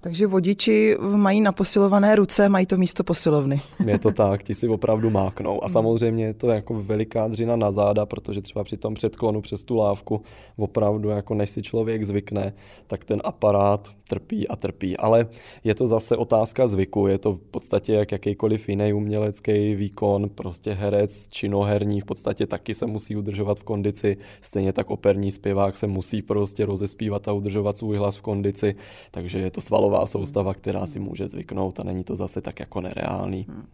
Takže 0.02 0.26
vodiči 0.26 0.96
mají 1.00 1.40
na 1.40 1.52
posilované 1.52 2.16
ruce, 2.16 2.48
mají 2.48 2.66
to 2.66 2.76
místo 2.76 3.04
posilovny. 3.04 3.60
Je 3.86 3.98
to 3.98 4.10
tak, 4.10 4.42
ti 4.42 4.54
si 4.54 4.68
opravdu 4.68 5.10
máknou. 5.10 5.64
A 5.64 5.68
samozřejmě 5.68 6.24
je 6.24 6.34
to 6.34 6.48
jako 6.48 6.82
veliká 6.82 7.28
dřina 7.28 7.56
na 7.56 7.72
záda, 7.72 8.06
protože 8.06 8.40
třeba 8.40 8.64
při 8.64 8.76
tom 8.76 8.94
předklonu 8.94 9.40
přes 9.40 9.64
tu 9.64 9.76
lávku 9.76 10.22
opravdu, 10.56 11.08
jako 11.08 11.34
než 11.34 11.50
si 11.50 11.62
člověk 11.62 12.04
zvykne, 12.04 12.52
tak 12.86 13.04
ten 13.04 13.20
aparát 13.24 13.88
trpí 14.12 14.48
a 14.48 14.56
trpí. 14.56 14.96
Ale 14.96 15.26
je 15.64 15.74
to 15.74 15.86
zase 15.86 16.16
otázka 16.16 16.68
zvyku, 16.68 17.06
je 17.06 17.18
to 17.18 17.32
v 17.32 17.40
podstatě 17.50 17.92
jak 17.92 18.12
jakýkoliv 18.12 18.68
jiný 18.68 18.92
umělecký 18.92 19.74
výkon, 19.74 20.28
prostě 20.28 20.72
herec, 20.72 21.28
činoherní 21.28 22.00
v 22.00 22.04
podstatě 22.04 22.46
taky 22.46 22.74
se 22.74 22.86
musí 22.86 23.16
udržovat 23.16 23.58
v 23.58 23.64
kondici, 23.64 24.16
stejně 24.40 24.72
tak 24.72 24.90
operní 24.90 25.30
zpěvák 25.30 25.76
se 25.76 25.86
musí 25.86 26.22
prostě 26.22 26.66
rozespívat 26.66 27.28
a 27.28 27.32
udržovat 27.32 27.76
svůj 27.76 27.96
hlas 27.96 28.16
v 28.16 28.22
kondici, 28.22 28.74
takže 29.10 29.38
je 29.38 29.50
to 29.50 29.60
svalová 29.60 30.06
soustava, 30.06 30.54
která 30.54 30.86
si 30.86 31.00
může 31.00 31.28
zvyknout 31.28 31.80
a 31.80 31.82
není 31.82 32.04
to 32.04 32.16
zase 32.16 32.40
tak 32.40 32.60
jako 32.60 32.80
nereálný. 32.80 33.46
Hmm. 33.48 33.66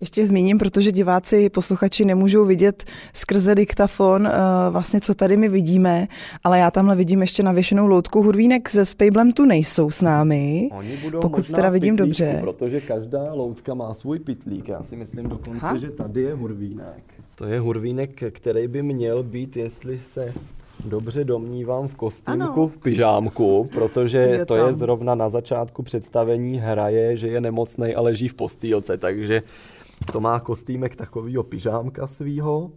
Ještě 0.00 0.26
zmíním, 0.26 0.58
protože 0.58 0.92
diváci, 0.92 1.50
posluchači 1.50 2.04
nemůžou 2.04 2.44
vidět 2.44 2.84
skrze 3.12 3.54
diktafon 3.54 4.26
eh, 4.26 4.30
vlastně, 4.70 5.00
co 5.00 5.14
tady 5.14 5.36
my 5.36 5.48
vidíme, 5.48 6.08
ale 6.44 6.58
já 6.58 6.70
tamhle 6.70 6.96
vidím 6.96 7.20
ještě 7.20 7.42
navěšenou 7.42 7.86
loutku 7.86 8.22
hurvínek 8.22 8.68
se 8.68 8.84
Spejblem 8.84 9.32
tu 9.32 9.44
nejsou 9.44 9.85
s 9.90 10.02
námi, 10.02 10.70
Oni 10.72 10.96
budou 10.96 11.20
pokud 11.20 11.50
teda 11.50 11.70
vidím 11.70 11.94
pitlíku, 11.96 12.06
dobře. 12.06 12.38
Protože 12.40 12.80
každá 12.80 13.32
loutka 13.32 13.74
má 13.74 13.94
svůj 13.94 14.18
pitlík. 14.18 14.68
Já 14.68 14.82
si 14.82 14.96
myslím 14.96 15.28
dokonce, 15.28 15.66
ha? 15.66 15.76
že 15.76 15.90
tady 15.90 16.22
je 16.22 16.34
hurvínek. 16.34 17.02
To 17.34 17.44
je 17.44 17.60
hurvínek, 17.60 18.22
který 18.30 18.68
by 18.68 18.82
měl 18.82 19.22
být, 19.22 19.56
jestli 19.56 19.98
se 19.98 20.32
dobře 20.84 21.24
domnívám 21.24 21.88
v 21.88 21.94
kostýmku, 21.94 22.60
ano. 22.60 22.68
v 22.68 22.78
pyžámku, 22.78 23.68
protože 23.74 24.18
je 24.18 24.46
to 24.46 24.56
tam. 24.56 24.66
je 24.66 24.74
zrovna 24.74 25.14
na 25.14 25.28
začátku 25.28 25.82
představení 25.82 26.58
hraje, 26.58 27.16
že 27.16 27.28
je 27.28 27.40
nemocný 27.40 27.94
a 27.94 28.00
leží 28.00 28.28
v 28.28 28.34
postýlce, 28.34 28.98
takže 28.98 29.42
to 30.12 30.20
má 30.20 30.40
kostýmek 30.40 30.96
takového 30.96 31.42
pyžámka 31.42 32.06
svýho. 32.06 32.70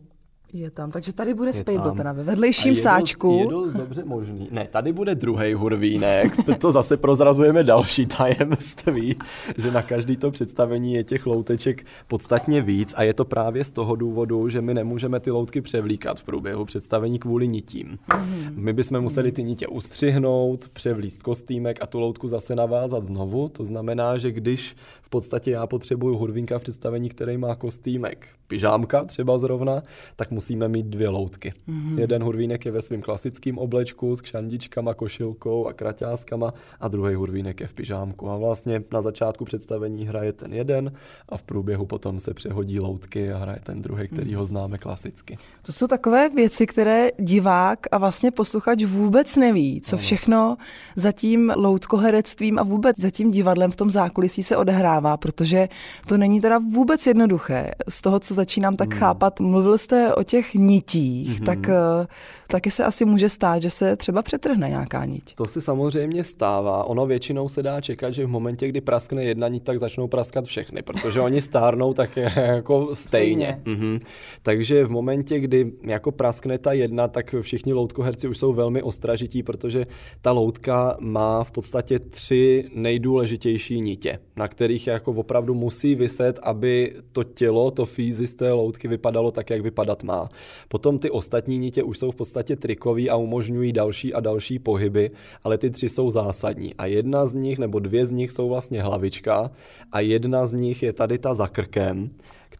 Je 0.54 0.72
tam, 0.72 0.92
takže 0.92 1.14
tady 1.14 1.34
bude 1.34 1.54
Spable 1.54 1.92
teda 1.92 2.12
ve 2.12 2.24
vedlejším 2.24 2.70
je 2.70 2.76
sáčku. 2.76 3.40
je 3.40 3.48
dost 3.48 3.74
dobře 3.74 4.04
možný. 4.06 4.48
Ne, 4.52 4.68
tady 4.72 4.94
bude 4.94 5.16
druhý 5.16 5.54
hurvínek, 5.54 6.34
to 6.60 6.72
zase 6.72 6.98
prozrazujeme 6.98 7.64
další 7.64 8.06
tajemství, 8.06 9.16
že 9.58 9.72
na 9.72 9.82
každý 9.82 10.18
to 10.18 10.32
představení 10.32 10.94
je 10.94 11.04
těch 11.04 11.26
louteček 11.26 11.86
podstatně 12.08 12.62
víc 12.62 12.94
a 12.98 13.04
je 13.04 13.14
to 13.14 13.26
právě 13.26 13.64
z 13.64 13.72
toho 13.72 13.96
důvodu, 13.96 14.50
že 14.50 14.62
my 14.62 14.74
nemůžeme 14.74 15.20
ty 15.20 15.32
loutky 15.32 15.62
převlíkat 15.62 16.20
v 16.20 16.24
průběhu 16.24 16.66
představení 16.66 17.20
kvůli 17.20 17.48
nitím. 17.48 18.00
Mm. 18.18 18.52
My 18.56 18.74
bychom 18.74 19.02
museli 19.02 19.32
ty 19.32 19.44
nitě 19.44 19.68
ustřihnout, 19.68 20.70
převlíst 20.74 21.24
kostýmek 21.24 21.78
a 21.82 21.86
tu 21.86 22.00
loutku 22.00 22.28
zase 22.28 22.56
navázat 22.56 23.04
znovu. 23.04 23.50
To 23.50 23.66
znamená, 23.66 24.18
že 24.18 24.32
když 24.32 24.76
v 25.02 25.10
podstatě 25.10 25.52
já 25.52 25.68
potřebuju 25.68 26.18
hurvínka 26.18 26.60
v 26.60 26.62
představení, 26.62 27.10
který 27.10 27.38
má 27.38 27.56
kostýmek, 27.56 28.28
pyžámka 28.48 29.04
třeba 29.04 29.38
zrovna, 29.38 29.82
tak 30.16 30.32
musíme 30.40 30.68
mít 30.68 30.86
dvě 30.86 31.10
loutky. 31.10 31.54
Mm-hmm. 31.70 32.00
Jeden 32.00 32.24
hurvínek 32.24 32.66
je 32.66 32.72
ve 32.72 32.82
svém 32.82 33.02
klasickém 33.02 33.58
oblečku 33.58 34.16
s 34.16 34.22
kšandičkama, 34.22 34.94
košilkou 34.94 35.68
a 35.68 35.74
kraťáskama 35.74 36.54
a 36.80 36.88
druhý 36.88 37.16
hurvínek 37.16 37.60
je 37.60 37.68
v 37.68 37.74
pyžámku. 37.74 38.30
A 38.30 38.38
vlastně 38.38 38.84
na 38.92 39.02
začátku 39.02 39.46
představení 39.46 40.08
hraje 40.08 40.34
ten 40.34 40.54
jeden 40.54 40.92
a 41.30 41.38
v 41.38 41.44
průběhu 41.44 41.86
potom 41.86 42.20
se 42.20 42.34
přehodí 42.34 42.80
loutky 42.80 43.32
a 43.32 43.38
hraje 43.38 43.60
ten 43.64 43.82
druhý, 43.82 44.08
který 44.08 44.36
ho 44.36 44.46
známe 44.46 44.78
klasicky. 44.78 45.38
To 45.62 45.72
jsou 45.72 45.88
takové 45.88 46.30
věci, 46.30 46.68
které 46.68 47.10
divák 47.20 47.80
a 47.92 47.98
vlastně 47.98 48.32
posluchač 48.32 48.84
vůbec 48.84 49.36
neví, 49.36 49.82
co 49.82 49.98
všechno 49.98 50.58
za 50.96 51.12
tím 51.12 51.54
loutkoherectvím 51.56 52.60
a 52.60 52.64
vůbec 52.64 53.00
za 53.00 53.10
tím 53.10 53.32
divadlem 53.32 53.72
v 53.72 53.76
tom 53.76 53.90
zákulisí 53.90 54.44
se 54.44 54.58
odehrává, 54.58 55.18
protože 55.18 55.70
to 56.08 56.18
není 56.18 56.42
teda 56.42 56.58
vůbec 56.58 57.08
jednoduché. 57.08 57.72
Z 57.90 58.02
toho, 58.02 58.20
co 58.20 58.34
začínám 58.34 58.76
tak 58.76 58.90
hmm. 58.90 59.00
chápat, 59.00 59.40
mluvil 59.40 59.78
jste 59.78 60.16
o 60.16 60.24
těch 60.30 60.54
nitích, 60.54 61.42
mm-hmm. 61.42 61.46
tak 61.46 61.70
eh, 61.70 62.08
taky 62.48 62.72
se 62.72 62.84
asi 62.84 63.06
může 63.06 63.30
stát, 63.30 63.62
že 63.62 63.70
se 63.70 63.96
třeba 63.96 64.22
přetrhne 64.22 64.70
nějaká 64.70 65.06
niť. 65.06 65.36
To 65.36 65.46
se 65.46 65.62
samozřejmě 65.62 66.24
stává. 66.24 66.84
Ono 66.84 67.06
většinou 67.06 67.50
se 67.50 67.64
dá 67.64 67.82
čekat, 67.82 68.14
že 68.14 68.26
v 68.26 68.30
momentě, 68.30 68.68
kdy 68.68 68.82
praskne 68.82 69.24
jedna 69.24 69.48
niť, 69.48 69.64
tak 69.64 69.80
začnou 69.80 70.08
praskat 70.08 70.46
všechny, 70.46 70.82
protože 70.82 71.22
oni 71.22 71.42
stárnou 71.42 71.94
tak 71.94 72.18
jako 72.36 72.96
stejně. 72.96 73.62
stejně. 73.64 73.78
Mm-hmm. 73.78 74.00
Takže 74.44 74.86
v 74.86 74.92
momentě, 74.92 75.40
kdy 75.40 75.72
jako 75.84 76.12
praskne 76.12 76.58
ta 76.58 76.74
jedna, 76.74 77.08
tak 77.08 77.36
všichni 77.42 77.74
loutkoherci 77.74 78.28
už 78.28 78.38
jsou 78.38 78.54
velmi 78.54 78.84
ostražití, 78.84 79.44
protože 79.44 79.88
ta 80.22 80.32
loutka 80.32 80.98
má 81.00 81.44
v 81.44 81.52
podstatě 81.52 82.00
tři 82.00 82.70
nejdůležitější 82.74 83.82
nitě, 83.82 84.18
na 84.36 84.48
kterých 84.48 84.88
jako 84.88 85.12
opravdu 85.12 85.54
musí 85.54 85.96
vyset, 85.96 86.40
aby 86.44 86.96
to 87.12 87.24
tělo, 87.24 87.72
to 87.72 87.86
fízy 87.86 88.28
z 88.28 88.36
té 88.36 88.54
loutky 88.54 88.88
vypadalo 88.88 89.32
tak, 89.32 89.50
jak 89.50 89.62
vypadat 89.62 90.04
má. 90.04 90.19
Potom 90.68 91.00
ty 91.00 91.10
ostatní 91.10 91.58
nitě 91.58 91.84
už 91.84 91.98
jsou 91.98 92.12
v 92.12 92.16
podstatě 92.16 92.56
trikový 92.56 93.10
a 93.10 93.16
umožňují 93.16 93.74
další 93.74 94.14
a 94.14 94.20
další 94.20 94.60
pohyby, 94.60 95.12
ale 95.44 95.58
ty 95.58 95.70
tři 95.70 95.90
jsou 95.90 96.10
zásadní. 96.12 96.76
A 96.76 96.86
jedna 96.86 97.26
z 97.26 97.34
nich, 97.34 97.60
nebo 97.60 97.80
dvě 97.80 98.06
z 98.06 98.12
nich 98.12 98.32
jsou 98.32 98.50
vlastně 98.50 98.84
hlavička 98.84 99.52
a 99.92 100.00
jedna 100.00 100.46
z 100.46 100.54
nich 100.54 100.84
je 100.84 100.94
tady 100.94 101.18
ta 101.18 101.34
za 101.34 101.48
krkem 101.48 102.10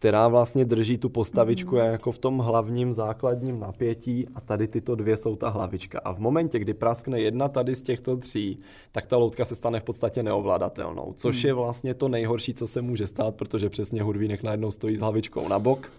která 0.00 0.28
vlastně 0.28 0.64
drží 0.64 0.98
tu 0.98 1.08
postavičku 1.08 1.74
mm. 1.74 1.80
jako 1.80 2.12
v 2.12 2.18
tom 2.18 2.38
hlavním 2.38 2.92
základním 2.92 3.60
napětí 3.60 4.26
a 4.34 4.40
tady 4.40 4.68
tyto 4.68 4.94
dvě 4.94 5.16
jsou 5.16 5.36
ta 5.36 5.48
hlavička. 5.48 6.00
A 6.04 6.12
v 6.12 6.18
momentě, 6.18 6.58
kdy 6.58 6.74
praskne 6.74 7.20
jedna 7.20 7.48
tady 7.48 7.74
z 7.74 7.82
těchto 7.82 8.16
tří, 8.16 8.58
tak 8.92 9.06
ta 9.06 9.16
loutka 9.16 9.44
se 9.44 9.54
stane 9.54 9.80
v 9.80 9.84
podstatě 9.84 10.22
neovladatelnou, 10.22 11.12
což 11.16 11.42
mm. 11.42 11.46
je 11.46 11.54
vlastně 11.54 11.94
to 11.94 12.08
nejhorší, 12.08 12.54
co 12.54 12.66
se 12.66 12.82
může 12.82 13.06
stát, 13.06 13.34
protože 13.34 13.68
přesně 13.68 14.02
hurvínek 14.02 14.42
najednou 14.42 14.70
stojí 14.70 14.96
s 14.96 15.00
hlavičkou 15.00 15.48
na 15.48 15.58
bok 15.58 15.90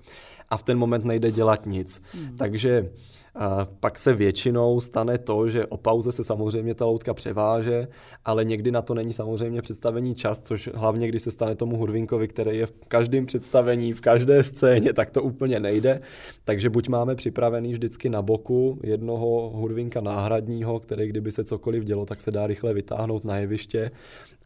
a 0.52 0.58
v 0.58 0.64
ten 0.64 0.78
moment 0.78 1.06
nejde 1.06 1.32
dělat 1.32 1.66
nic. 1.66 2.02
Mm. 2.14 2.38
Takže 2.38 2.90
a 3.36 3.68
pak 3.80 4.00
se 4.00 4.14
většinou 4.14 4.82
stane 4.82 5.18
to, 5.18 5.50
že 5.50 5.66
o 5.66 5.78
pauze 5.78 6.12
se 6.12 6.24
samozřejmě 6.24 6.76
ta 6.76 6.86
loutka 6.86 7.14
převáže, 7.14 7.88
ale 8.26 8.46
někdy 8.46 8.72
na 8.72 8.82
to 8.82 8.94
není 8.94 9.14
samozřejmě 9.14 9.62
představení 9.62 10.16
čas, 10.16 10.42
což 10.42 10.70
hlavně 10.74 11.08
když 11.08 11.22
se 11.22 11.32
stane 11.32 11.56
tomu 11.56 11.78
hurvinkovi, 11.78 12.28
který 12.28 12.58
je 12.58 12.66
v 12.66 12.74
každém 12.88 13.26
představení, 13.26 13.94
v 13.94 14.02
každé 14.02 14.44
scéně, 14.44 14.94
tak 14.94 15.10
to 15.10 15.24
úplně 15.24 15.60
nejde. 15.60 16.02
Takže 16.44 16.70
buď 16.70 16.90
máme 16.90 17.16
připravený 17.16 17.74
vždycky 17.74 18.10
na 18.10 18.22
boku 18.22 18.80
jednoho 18.84 19.50
hurvinka 19.50 20.02
náhradního, 20.02 20.80
který 20.80 21.08
kdyby 21.08 21.32
se 21.32 21.44
cokoliv 21.44 21.84
dělo, 21.84 22.06
tak 22.06 22.22
se 22.22 22.32
dá 22.32 22.48
rychle 22.48 22.74
vytáhnout 22.74 23.26
na 23.26 23.38
jeviště, 23.38 23.92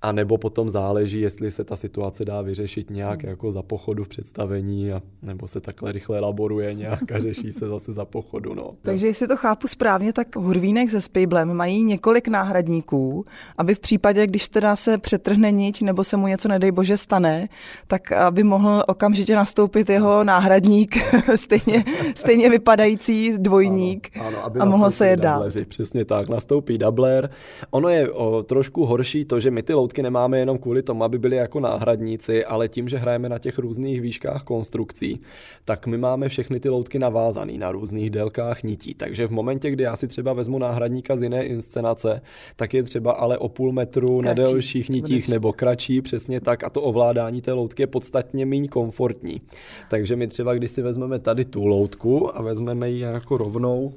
a 0.02 0.12
nebo 0.12 0.38
potom 0.38 0.70
záleží, 0.70 1.22
jestli 1.22 1.52
se 1.52 1.64
ta 1.64 1.76
situace 1.76 2.26
dá 2.26 2.42
vyřešit 2.42 2.90
nějak 2.90 3.22
hmm. 3.22 3.30
jako 3.30 3.52
za 3.52 3.62
pochodu 3.62 4.04
v 4.04 4.08
představení, 4.08 4.92
a, 4.92 5.02
nebo 5.22 5.48
se 5.48 5.62
takhle 5.62 5.92
rychle 5.92 6.20
laboruje 6.20 6.74
nějak 6.74 7.12
a 7.12 7.20
řeší 7.20 7.52
se 7.52 7.68
zase 7.68 7.94
za 7.94 8.06
pochodu. 8.06 8.54
No. 8.54 8.75
Takže 8.82 9.08
jestli 9.08 9.28
to 9.28 9.38
chápu 9.38 9.68
správně, 9.68 10.14
tak 10.14 10.36
Hurvínek 10.36 10.92
se 10.92 11.02
Spejblem 11.02 11.54
mají 11.54 11.84
několik 11.84 12.28
náhradníků, 12.28 13.26
aby 13.58 13.76
v 13.76 13.80
případě, 13.80 14.28
když 14.28 14.48
teda 14.48 14.76
se 14.76 14.98
přetrhne 14.98 15.52
niť 15.52 15.82
nebo 15.82 16.04
se 16.04 16.18
mu 16.18 16.28
něco 16.28 16.48
nedej 16.48 16.72
bože 16.72 16.98
stane, 16.98 17.48
tak 17.88 18.12
aby 18.12 18.44
mohl 18.44 18.84
okamžitě 18.88 19.36
nastoupit 19.36 19.90
jeho 19.90 20.24
náhradník, 20.24 20.96
stejně, 21.36 21.84
stejně 22.16 22.50
vypadající 22.50 23.38
dvojník 23.38 24.12
ano, 24.20 24.28
ano, 24.28 24.46
aby 24.46 24.60
a 24.60 24.66
mohlo 24.66 24.92
se 24.92 25.08
je 25.08 25.18
dát. 25.18 25.44
Přesně 25.68 26.06
tak, 26.06 26.30
nastoupí 26.30 26.78
dubler. 26.78 27.30
Ono 27.72 27.90
je 27.90 28.12
o, 28.12 28.44
trošku 28.44 28.86
horší 28.86 29.26
to, 29.26 29.40
že 29.40 29.52
my 29.52 29.64
ty 29.64 29.74
loutky 29.74 30.04
nemáme 30.04 30.40
jenom 30.40 30.58
kvůli 30.58 30.84
tomu, 30.84 31.04
aby 31.04 31.20
byly 31.20 31.36
jako 31.36 31.60
náhradníci, 31.60 32.46
ale 32.46 32.68
tím, 32.68 32.90
že 32.90 32.98
hrajeme 32.98 33.30
na 33.30 33.40
těch 33.40 33.60
různých 33.60 34.02
výškách 34.02 34.44
konstrukcí, 34.44 35.22
tak 35.66 35.88
my 35.88 35.98
máme 35.98 36.30
všechny 36.30 36.60
ty 36.60 36.70
loutky 36.70 37.00
navázané 37.00 37.54
na 37.58 37.72
různých 37.72 38.10
délkách 38.10 38.64
nití. 38.66 38.94
Takže 38.94 39.28
v 39.28 39.32
momentě, 39.32 39.72
kdy 39.72 39.84
já 39.84 39.96
si 39.96 40.08
třeba 40.08 40.34
vezmu 40.34 40.60
náhradníka 40.60 41.16
z 41.16 41.22
jiné 41.22 41.46
inscenace, 41.46 42.22
tak 42.56 42.74
je 42.74 42.84
třeba 42.84 43.12
ale 43.12 43.38
o 43.38 43.50
půl 43.50 43.72
metru 43.72 44.22
kratší, 44.22 44.28
na 44.28 44.44
delších 44.44 44.90
nitích 44.90 45.30
nebo 45.30 45.54
kratší, 45.54 46.02
přesně 46.02 46.42
tak 46.42 46.64
a 46.64 46.70
to 46.70 46.82
ovládání 46.82 47.42
té 47.42 47.54
loutky 47.54 47.84
je 47.84 47.88
podstatně 47.88 48.46
méně 48.46 48.68
komfortní. 48.68 49.42
Takže 49.90 50.16
my 50.16 50.28
třeba, 50.28 50.54
když 50.54 50.72
si 50.72 50.82
vezmeme 50.82 51.20
tady 51.20 51.46
tu 51.46 51.68
loutku 51.68 52.38
a 52.38 52.42
vezmeme 52.42 52.90
ji 52.90 53.00
jako 53.00 53.38
rovnou 53.38 53.94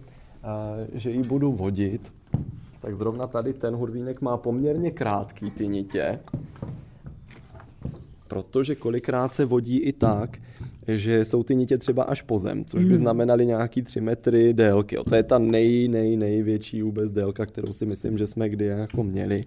že 0.93 1.11
ji 1.11 1.23
budu 1.23 1.53
vodit, 1.53 2.13
tak 2.81 2.97
zrovna 2.97 3.27
tady 3.27 3.53
ten 3.53 3.75
hurvínek 3.75 4.21
má 4.21 4.37
poměrně 4.37 4.91
krátký 4.91 5.51
ty 5.51 5.69
nitě, 5.69 6.19
protože 8.29 8.75
kolikrát 8.75 9.35
se 9.35 9.45
vodí 9.45 9.79
i 9.79 9.93
tak, 9.93 10.39
že 10.89 11.25
jsou 11.25 11.43
ty 11.43 11.55
nitě 11.55 11.79
třeba 11.79 12.03
až 12.03 12.23
po 12.23 12.39
zem, 12.39 12.65
což 12.65 12.85
by 12.85 12.89
hmm. 12.89 12.99
znamenaly 12.99 13.47
nějaký 13.47 13.83
3 13.83 14.01
metry 14.01 14.55
délky. 14.55 14.97
to 15.09 15.15
je 15.15 15.23
ta 15.23 15.39
nej, 15.39 15.89
nej, 15.89 16.17
největší 16.17 16.83
vůbec 16.83 17.11
délka, 17.11 17.47
kterou 17.47 17.73
si 17.73 17.87
myslím, 17.87 18.19
že 18.19 18.27
jsme 18.27 18.49
kdy 18.49 18.65
jako 18.65 19.05
měli. 19.05 19.41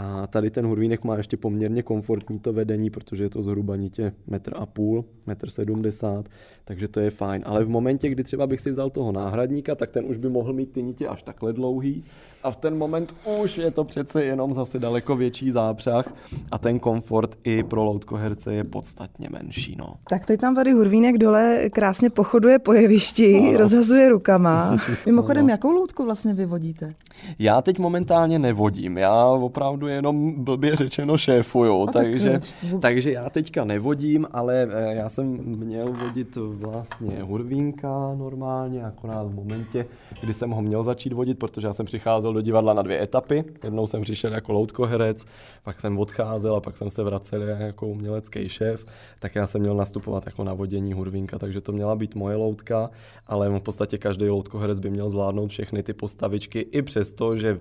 A 0.00 0.26
tady 0.26 0.50
ten 0.50 0.66
hurvínek 0.66 1.04
má 1.04 1.16
ještě 1.16 1.36
poměrně 1.36 1.82
komfortní 1.82 2.38
to 2.38 2.52
vedení, 2.52 2.90
protože 2.90 3.22
je 3.22 3.30
to 3.30 3.42
zhruba 3.42 3.76
nitě 3.76 4.12
metr 4.26 4.52
a 4.56 4.66
půl, 4.66 5.04
metr 5.26 5.50
sedmdesát, 5.50 6.28
takže 6.64 6.88
to 6.88 7.00
je 7.00 7.10
fajn. 7.10 7.42
Ale 7.46 7.64
v 7.64 7.68
momentě, 7.68 8.08
kdy 8.08 8.24
třeba 8.24 8.46
bych 8.46 8.60
si 8.60 8.70
vzal 8.70 8.90
toho 8.90 9.12
náhradníka, 9.12 9.74
tak 9.74 9.90
ten 9.90 10.04
už 10.04 10.16
by 10.16 10.28
mohl 10.28 10.52
mít 10.52 10.72
ty 10.72 10.82
nitě 10.82 11.08
až 11.08 11.22
takhle 11.22 11.52
dlouhý 11.52 12.04
a 12.42 12.50
v 12.50 12.56
ten 12.56 12.78
moment 12.78 13.14
už 13.42 13.58
je 13.58 13.70
to 13.70 13.84
přece 13.84 14.24
jenom 14.24 14.54
zase 14.54 14.78
daleko 14.78 15.16
větší 15.16 15.50
zápřah 15.50 16.14
a 16.50 16.58
ten 16.58 16.78
komfort 16.78 17.36
i 17.44 17.62
pro 17.62 17.84
loutkoherce 17.84 18.54
je 18.54 18.64
podstatně 18.64 19.28
menší. 19.30 19.76
No. 19.78 19.94
Tak 20.10 20.26
teď 20.26 20.40
tam 20.40 20.54
tady 20.54 20.72
Hurvínek 20.72 21.18
dole 21.18 21.70
krásně 21.70 22.10
pochoduje 22.10 22.58
po 22.58 22.72
jevišti, 22.72 23.38
ano. 23.38 23.58
rozhazuje 23.58 24.08
rukama. 24.08 24.76
Mimochodem, 25.06 25.44
ano. 25.44 25.50
jakou 25.50 25.70
loutku 25.70 26.04
vlastně 26.04 26.34
vyvodíte? 26.34 26.94
Já 27.38 27.62
teď 27.62 27.78
momentálně 27.78 28.38
nevodím, 28.38 28.98
já 28.98 29.26
opravdu 29.26 29.87
jenom 29.88 30.44
blbě 30.44 30.76
řečeno 30.76 31.18
šéfuju, 31.18 31.88
a 31.88 31.92
takže, 31.92 32.32
tak, 32.32 32.80
takže 32.80 33.12
já 33.12 33.30
teďka 33.30 33.64
nevodím, 33.64 34.26
ale 34.32 34.68
eh, 34.70 34.94
já 34.94 35.08
jsem 35.08 35.26
měl 35.44 35.92
vodit 35.92 36.36
vlastně 36.36 37.22
Hurvínka 37.22 38.14
normálně, 38.14 38.84
akorát 38.84 39.26
v 39.26 39.34
momentě, 39.34 39.86
kdy 40.20 40.34
jsem 40.34 40.50
ho 40.50 40.62
měl 40.62 40.82
začít 40.82 41.12
vodit, 41.12 41.38
protože 41.38 41.66
já 41.66 41.72
jsem 41.72 41.86
přicházel 41.86 41.98
přicházel 41.98 42.32
do 42.32 42.40
divadla 42.40 42.74
na 42.74 42.82
dvě 42.82 43.02
etapy. 43.02 43.44
Jednou 43.64 43.86
jsem 43.86 44.02
přišel 44.02 44.32
jako 44.32 44.52
loutkoherec, 44.52 45.24
pak 45.62 45.80
jsem 45.80 45.98
odcházel 45.98 46.56
a 46.56 46.60
pak 46.60 46.76
jsem 46.76 46.90
se 46.90 47.02
vracel 47.02 47.42
jako 47.42 47.86
umělecký 47.86 48.48
šéf. 48.48 48.86
Tak 49.18 49.34
já 49.34 49.46
jsem 49.46 49.60
měl 49.60 49.74
nastupovat 49.74 50.26
jako 50.26 50.44
na 50.44 50.54
vodění 50.54 50.92
hurvínka, 50.92 51.38
takže 51.38 51.60
to 51.60 51.72
měla 51.72 51.96
být 51.96 52.14
moje 52.14 52.36
loutka, 52.36 52.90
ale 53.26 53.48
v 53.48 53.60
podstatě 53.60 53.98
každý 53.98 54.28
loutkoherec 54.28 54.80
by 54.80 54.90
měl 54.90 55.10
zvládnout 55.10 55.50
všechny 55.50 55.82
ty 55.82 55.92
postavičky, 55.92 56.60
i 56.60 56.82
přesto, 56.82 57.36
že 57.36 57.58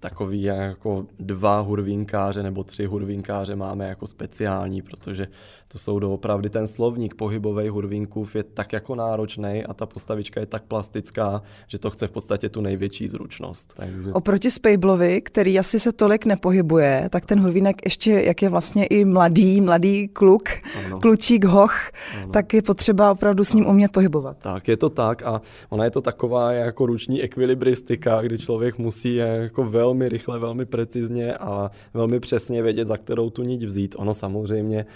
takový 0.00 0.42
jako 0.42 1.06
dva 1.18 1.60
hurvínkáře 1.60 2.42
nebo 2.42 2.64
tři 2.64 2.84
hurvínkáře 2.86 3.56
máme 3.56 3.88
jako 3.88 4.06
speciální, 4.06 4.82
protože 4.82 5.28
to 5.72 5.78
jsou 5.78 5.98
doopravdy 5.98 6.50
ten 6.50 6.68
slovník 6.68 7.14
pohybový 7.14 7.68
hurvínkův 7.68 8.36
je 8.36 8.42
tak 8.42 8.72
jako 8.72 8.94
náročný 8.94 9.64
a 9.68 9.74
ta 9.74 9.86
postavička 9.86 10.40
je 10.40 10.46
tak 10.46 10.62
plastická, 10.62 11.42
že 11.68 11.78
to 11.78 11.90
chce 11.90 12.06
v 12.06 12.10
podstatě 12.10 12.48
tu 12.48 12.60
největší 12.60 13.08
zručnost. 13.08 13.74
Takže... 13.76 14.12
Oproti 14.12 14.50
Spejblovi, 14.50 15.20
který 15.20 15.58
asi 15.58 15.80
se 15.80 15.92
tolik 15.92 16.26
nepohybuje, 16.26 17.08
tak 17.12 17.26
ten 17.26 17.40
hurvínek 17.40 17.76
ještě, 17.84 18.10
jak 18.10 18.42
je 18.42 18.48
vlastně 18.48 18.86
i 18.86 19.04
mladý, 19.04 19.60
mladý 19.60 20.08
kluk, 20.08 20.48
ano. 20.86 21.00
klučík 21.00 21.44
hoch, 21.44 21.74
ano. 22.16 22.32
tak 22.32 22.54
je 22.54 22.62
potřeba 22.62 23.12
opravdu 23.12 23.44
s 23.44 23.52
ním 23.52 23.66
umět 23.66 23.92
pohybovat. 23.92 24.36
Tak, 24.38 24.68
je 24.68 24.76
to 24.76 24.88
tak 24.88 25.22
a 25.22 25.42
ona 25.68 25.84
je 25.84 25.90
to 25.90 26.00
taková 26.00 26.52
jako 26.52 26.86
ruční 26.86 27.22
ekvilibristika, 27.22 28.22
kdy 28.22 28.38
člověk 28.38 28.78
musí 28.78 29.14
jako 29.14 29.64
velmi 29.64 30.08
rychle, 30.08 30.38
velmi 30.38 30.66
precizně 30.66 31.34
a 31.34 31.70
velmi 31.94 32.20
přesně 32.20 32.62
vědět, 32.62 32.84
za 32.84 32.96
kterou 32.96 33.30
tu 33.30 33.42
niť 33.42 33.64
vzít. 33.64 33.94
Ono 33.98 34.14
samozřejmě 34.14 34.86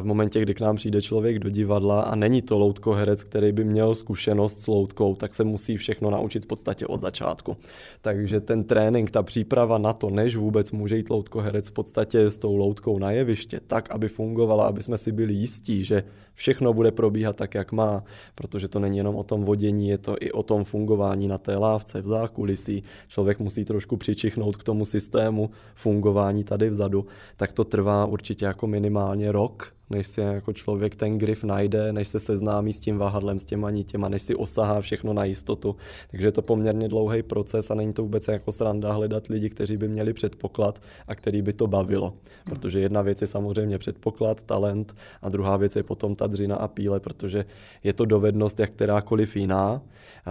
v 0.00 0.04
momentě 0.04 0.19
momentě, 0.20 0.40
kdy 0.40 0.54
k 0.54 0.60
nám 0.60 0.76
přijde 0.76 1.02
člověk 1.02 1.38
do 1.38 1.50
divadla 1.50 2.00
a 2.00 2.14
není 2.14 2.42
to 2.42 2.58
loutkoherec, 2.58 3.24
který 3.24 3.52
by 3.52 3.64
měl 3.64 3.94
zkušenost 3.94 4.60
s 4.60 4.66
loutkou, 4.66 5.14
tak 5.14 5.34
se 5.34 5.44
musí 5.44 5.76
všechno 5.76 6.10
naučit 6.10 6.44
v 6.44 6.46
podstatě 6.46 6.86
od 6.86 7.00
začátku. 7.00 7.56
Takže 8.02 8.40
ten 8.40 8.64
trénink, 8.64 9.10
ta 9.10 9.22
příprava 9.22 9.78
na 9.78 9.92
to, 9.92 10.10
než 10.10 10.36
vůbec 10.36 10.72
může 10.72 10.96
jít 10.96 11.10
loutkoherec 11.10 11.68
v 11.68 11.72
podstatě 11.72 12.30
s 12.30 12.38
tou 12.38 12.56
loutkou 12.56 12.98
na 12.98 13.10
jeviště, 13.10 13.60
tak, 13.66 13.90
aby 13.90 14.08
fungovala, 14.08 14.66
aby 14.66 14.82
jsme 14.82 14.98
si 14.98 15.12
byli 15.12 15.32
jistí, 15.32 15.84
že 15.84 16.04
všechno 16.34 16.72
bude 16.72 16.92
probíhat 16.92 17.36
tak, 17.36 17.54
jak 17.54 17.72
má, 17.72 18.04
protože 18.34 18.68
to 18.68 18.78
není 18.78 18.98
jenom 18.98 19.16
o 19.16 19.22
tom 19.24 19.44
vodění, 19.44 19.88
je 19.88 19.98
to 19.98 20.16
i 20.20 20.32
o 20.32 20.42
tom 20.42 20.64
fungování 20.64 21.28
na 21.28 21.38
té 21.38 21.56
lávce, 21.56 22.02
v 22.02 22.06
zákulisí. 22.06 22.82
Člověk 23.08 23.38
musí 23.38 23.64
trošku 23.64 23.96
přičichnout 23.96 24.56
k 24.56 24.64
tomu 24.64 24.84
systému 24.84 25.50
fungování 25.74 26.44
tady 26.44 26.70
vzadu, 26.70 27.06
tak 27.36 27.52
to 27.52 27.64
trvá 27.64 28.06
určitě 28.06 28.44
jako 28.44 28.66
minimálně 28.66 29.32
rok, 29.32 29.79
než 29.90 30.06
si 30.06 30.20
jako 30.20 30.52
člověk 30.52 30.94
ten 30.94 31.18
grif 31.18 31.44
najde, 31.44 31.92
než 31.92 32.08
se 32.08 32.20
seznámí 32.20 32.72
s 32.72 32.80
tím 32.80 32.98
váhadlem, 32.98 33.40
s 33.40 33.44
těma 33.44 33.70
nitěma, 33.70 34.08
než 34.08 34.22
si 34.22 34.34
osahá 34.34 34.80
všechno 34.80 35.12
na 35.12 35.24
jistotu. 35.24 35.76
Takže 36.10 36.26
je 36.26 36.32
to 36.32 36.42
poměrně 36.42 36.88
dlouhý 36.88 37.22
proces 37.22 37.70
a 37.70 37.74
není 37.74 37.92
to 37.92 38.02
vůbec 38.02 38.28
jako 38.28 38.52
sranda 38.52 38.92
hledat 38.92 39.26
lidi, 39.26 39.50
kteří 39.50 39.76
by 39.76 39.88
měli 39.88 40.12
předpoklad 40.12 40.82
a 41.08 41.14
který 41.14 41.42
by 41.42 41.52
to 41.52 41.66
bavilo. 41.66 42.14
Protože 42.44 42.80
jedna 42.80 43.02
věc 43.02 43.20
je 43.20 43.26
samozřejmě 43.26 43.78
předpoklad, 43.78 44.42
talent 44.42 44.94
a 45.22 45.28
druhá 45.28 45.56
věc 45.56 45.76
je 45.76 45.82
potom 45.82 46.14
ta 46.14 46.26
dřina 46.26 46.56
a 46.56 46.68
píle, 46.68 47.00
protože 47.00 47.44
je 47.84 47.92
to 47.92 48.04
dovednost 48.04 48.60
jak 48.60 48.70
kterákoliv 48.70 49.36
jiná. 49.36 49.82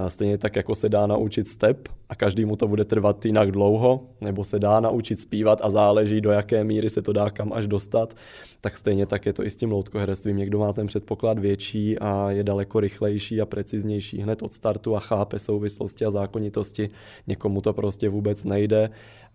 Stejně 0.08 0.38
tak, 0.38 0.56
jako 0.56 0.76
se 0.76 0.90
dá 0.90 1.08
naučit 1.08 1.48
step 1.48 1.88
a 2.10 2.16
každý 2.16 2.46
mu 2.46 2.56
to 2.56 2.68
bude 2.68 2.86
trvat 2.86 3.26
jinak 3.26 3.52
dlouho, 3.52 4.06
nebo 4.22 4.44
se 4.44 4.60
dá 4.60 4.80
naučit 4.80 5.20
zpívat 5.20 5.60
a 5.64 5.70
záleží, 5.70 6.22
do 6.22 6.32
jaké 6.32 6.64
míry 6.64 6.90
se 6.90 7.02
to 7.02 7.14
dá 7.14 7.30
kam 7.30 7.54
až 7.54 7.68
dostat, 7.68 8.14
tak 8.62 8.78
stejně 8.78 9.06
tak 9.06 9.26
je 9.26 9.34
to 9.34 9.44
s 9.50 9.56
tím 9.56 9.72
loutkoherectvím. 9.72 10.38
Někdo 10.38 10.60
má 10.60 10.74
ten 10.74 10.88
předpoklad 10.88 11.40
větší 11.40 12.00
a 12.00 12.32
je 12.32 12.44
daleko 12.44 12.80
rychlejší 12.80 13.42
a 13.42 13.46
preciznější 13.46 14.22
hned 14.22 14.42
od 14.42 14.54
startu 14.54 14.96
a 14.96 15.00
chápe 15.00 15.40
souvislosti 15.40 16.06
a 16.06 16.12
zákonitosti. 16.12 16.90
Někomu 17.28 17.62
to 17.62 17.74
prostě 17.74 18.10
vůbec 18.10 18.44
nejde. 18.44 18.90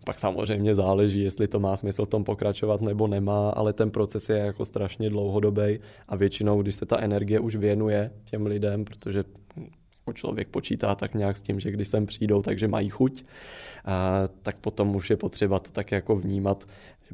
Pak 0.05 0.17
samozřejmě 0.17 0.75
záleží, 0.75 1.21
jestli 1.21 1.47
to 1.47 1.59
má 1.59 1.77
smysl 1.77 2.05
v 2.05 2.09
tom 2.09 2.23
pokračovat 2.23 2.81
nebo 2.81 3.07
nemá, 3.07 3.49
ale 3.49 3.73
ten 3.73 3.91
proces 3.91 4.29
je 4.29 4.37
jako 4.37 4.65
strašně 4.65 5.09
dlouhodobý 5.09 5.79
a 6.07 6.15
většinou, 6.15 6.61
když 6.61 6.75
se 6.75 6.85
ta 6.85 6.99
energie 6.99 7.39
už 7.39 7.55
věnuje 7.55 8.11
těm 8.25 8.45
lidem, 8.45 8.85
protože 8.85 9.23
jako 10.07 10.13
člověk 10.13 10.47
počítá 10.47 10.95
tak 10.95 11.15
nějak 11.15 11.37
s 11.37 11.41
tím, 11.41 11.59
že 11.59 11.71
když 11.71 11.87
sem 11.87 12.05
přijdou, 12.05 12.41
takže 12.41 12.67
mají 12.67 12.89
chuť, 12.89 13.23
a, 13.85 14.23
tak 14.41 14.57
potom 14.57 14.95
už 14.95 15.09
je 15.09 15.17
potřeba 15.17 15.59
to 15.59 15.71
tak 15.71 15.91
jako 15.91 16.15
vnímat, 16.15 16.65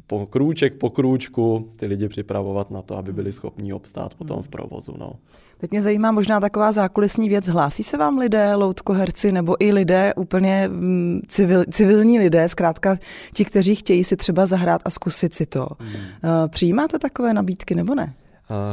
po 0.06 0.26
krůček 0.26 0.74
po 0.74 0.90
krůčku 0.90 1.70
ty 1.76 1.86
lidi 1.86 2.08
připravovat 2.08 2.70
na 2.70 2.82
to, 2.82 2.96
aby 2.96 3.12
byli 3.12 3.32
schopní 3.32 3.72
obstát 3.72 4.14
potom 4.14 4.42
v 4.42 4.48
provozu. 4.48 4.94
No. 4.98 5.12
Teď 5.58 5.70
mě 5.70 5.82
zajímá 5.82 6.12
možná 6.12 6.40
taková 6.40 6.72
zákulisní 6.72 7.28
věc. 7.28 7.46
Hlásí 7.46 7.82
se 7.82 7.96
vám 7.96 8.18
lidé, 8.18 8.54
loutkoherci, 8.54 9.32
nebo 9.32 9.56
i 9.64 9.72
lidé, 9.72 10.12
úplně 10.16 10.68
mm, 10.68 11.20
civil, 11.28 11.64
civilní 11.70 12.18
lidé, 12.18 12.48
zkrátka 12.48 12.96
ti, 13.34 13.44
kteří 13.44 13.74
chtějí 13.74 14.04
si 14.04 14.16
třeba 14.16 14.46
zahrát 14.46 14.82
a 14.84 14.90
zkusit 14.90 15.34
si 15.34 15.46
to. 15.46 15.68
Hmm. 15.78 15.92
Eh, 15.94 16.48
přijímáte 16.48 16.98
takové 16.98 17.34
nabídky 17.34 17.74
nebo 17.74 17.94
ne? 17.94 18.14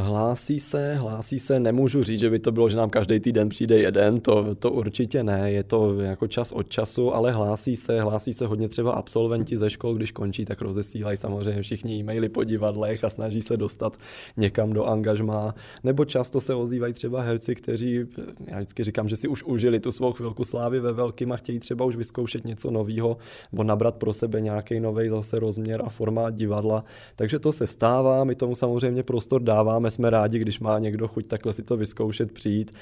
Hlásí 0.02 0.60
se, 0.60 0.94
hlásí 0.94 1.38
se, 1.38 1.60
nemůžu 1.60 2.02
říct, 2.02 2.20
že 2.20 2.30
by 2.30 2.38
to 2.38 2.52
bylo, 2.52 2.68
že 2.68 2.76
nám 2.76 2.90
každý 2.90 3.20
týden 3.20 3.48
přijde 3.48 3.78
jeden, 3.78 4.16
to, 4.16 4.54
to 4.54 4.70
určitě 4.70 5.22
ne, 5.22 5.52
je 5.52 5.62
to 5.62 6.00
jako 6.00 6.26
čas 6.26 6.52
od 6.52 6.68
času, 6.68 7.14
ale 7.14 7.32
hlásí 7.32 7.76
se, 7.76 8.00
hlásí 8.00 8.32
se 8.32 8.46
hodně 8.46 8.68
třeba 8.68 8.92
absolventi 8.92 9.58
ze 9.58 9.70
škol, 9.70 9.94
když 9.94 10.12
končí, 10.12 10.44
tak 10.44 10.60
rozesílají 10.60 11.16
samozřejmě 11.16 11.62
všichni 11.62 11.94
e-maily 11.94 12.28
po 12.28 12.44
divadlech 12.44 13.04
a 13.04 13.08
snaží 13.08 13.42
se 13.42 13.56
dostat 13.56 13.96
někam 14.36 14.72
do 14.72 14.84
angažmá, 14.84 15.54
nebo 15.84 16.04
často 16.04 16.40
se 16.40 16.54
ozývají 16.54 16.92
třeba 16.92 17.22
herci, 17.22 17.54
kteří, 17.54 18.04
já 18.46 18.56
vždycky 18.56 18.84
říkám, 18.84 19.08
že 19.08 19.16
si 19.16 19.28
už 19.28 19.44
užili 19.44 19.80
tu 19.80 19.92
svou 19.92 20.12
chvilku 20.12 20.44
slávy 20.44 20.80
ve 20.80 20.92
velkým 20.92 21.32
a 21.32 21.36
chtějí 21.36 21.58
třeba 21.58 21.84
už 21.84 21.96
vyzkoušet 21.96 22.44
něco 22.44 22.70
nového, 22.70 23.16
nebo 23.52 23.64
nabrat 23.64 23.94
pro 23.94 24.12
sebe 24.12 24.40
nějaký 24.40 24.80
nový 24.80 25.08
zase 25.08 25.38
rozměr 25.38 25.82
a 25.84 25.88
formát 25.88 26.34
divadla, 26.34 26.84
takže 27.16 27.38
to 27.38 27.52
se 27.52 27.66
stává, 27.66 28.24
my 28.24 28.34
tomu 28.34 28.54
samozřejmě 28.54 29.02
prostor 29.02 29.42
dáváme 29.42 29.69
dáváme, 29.70 29.90
jsme 29.90 30.10
rádi, 30.10 30.38
když 30.38 30.60
má 30.60 30.78
někdo 30.78 31.08
chuť 31.08 31.26
takhle 31.26 31.52
si 31.52 31.62
to 31.62 31.76
vyzkoušet 31.76 32.32
přijít. 32.32 32.74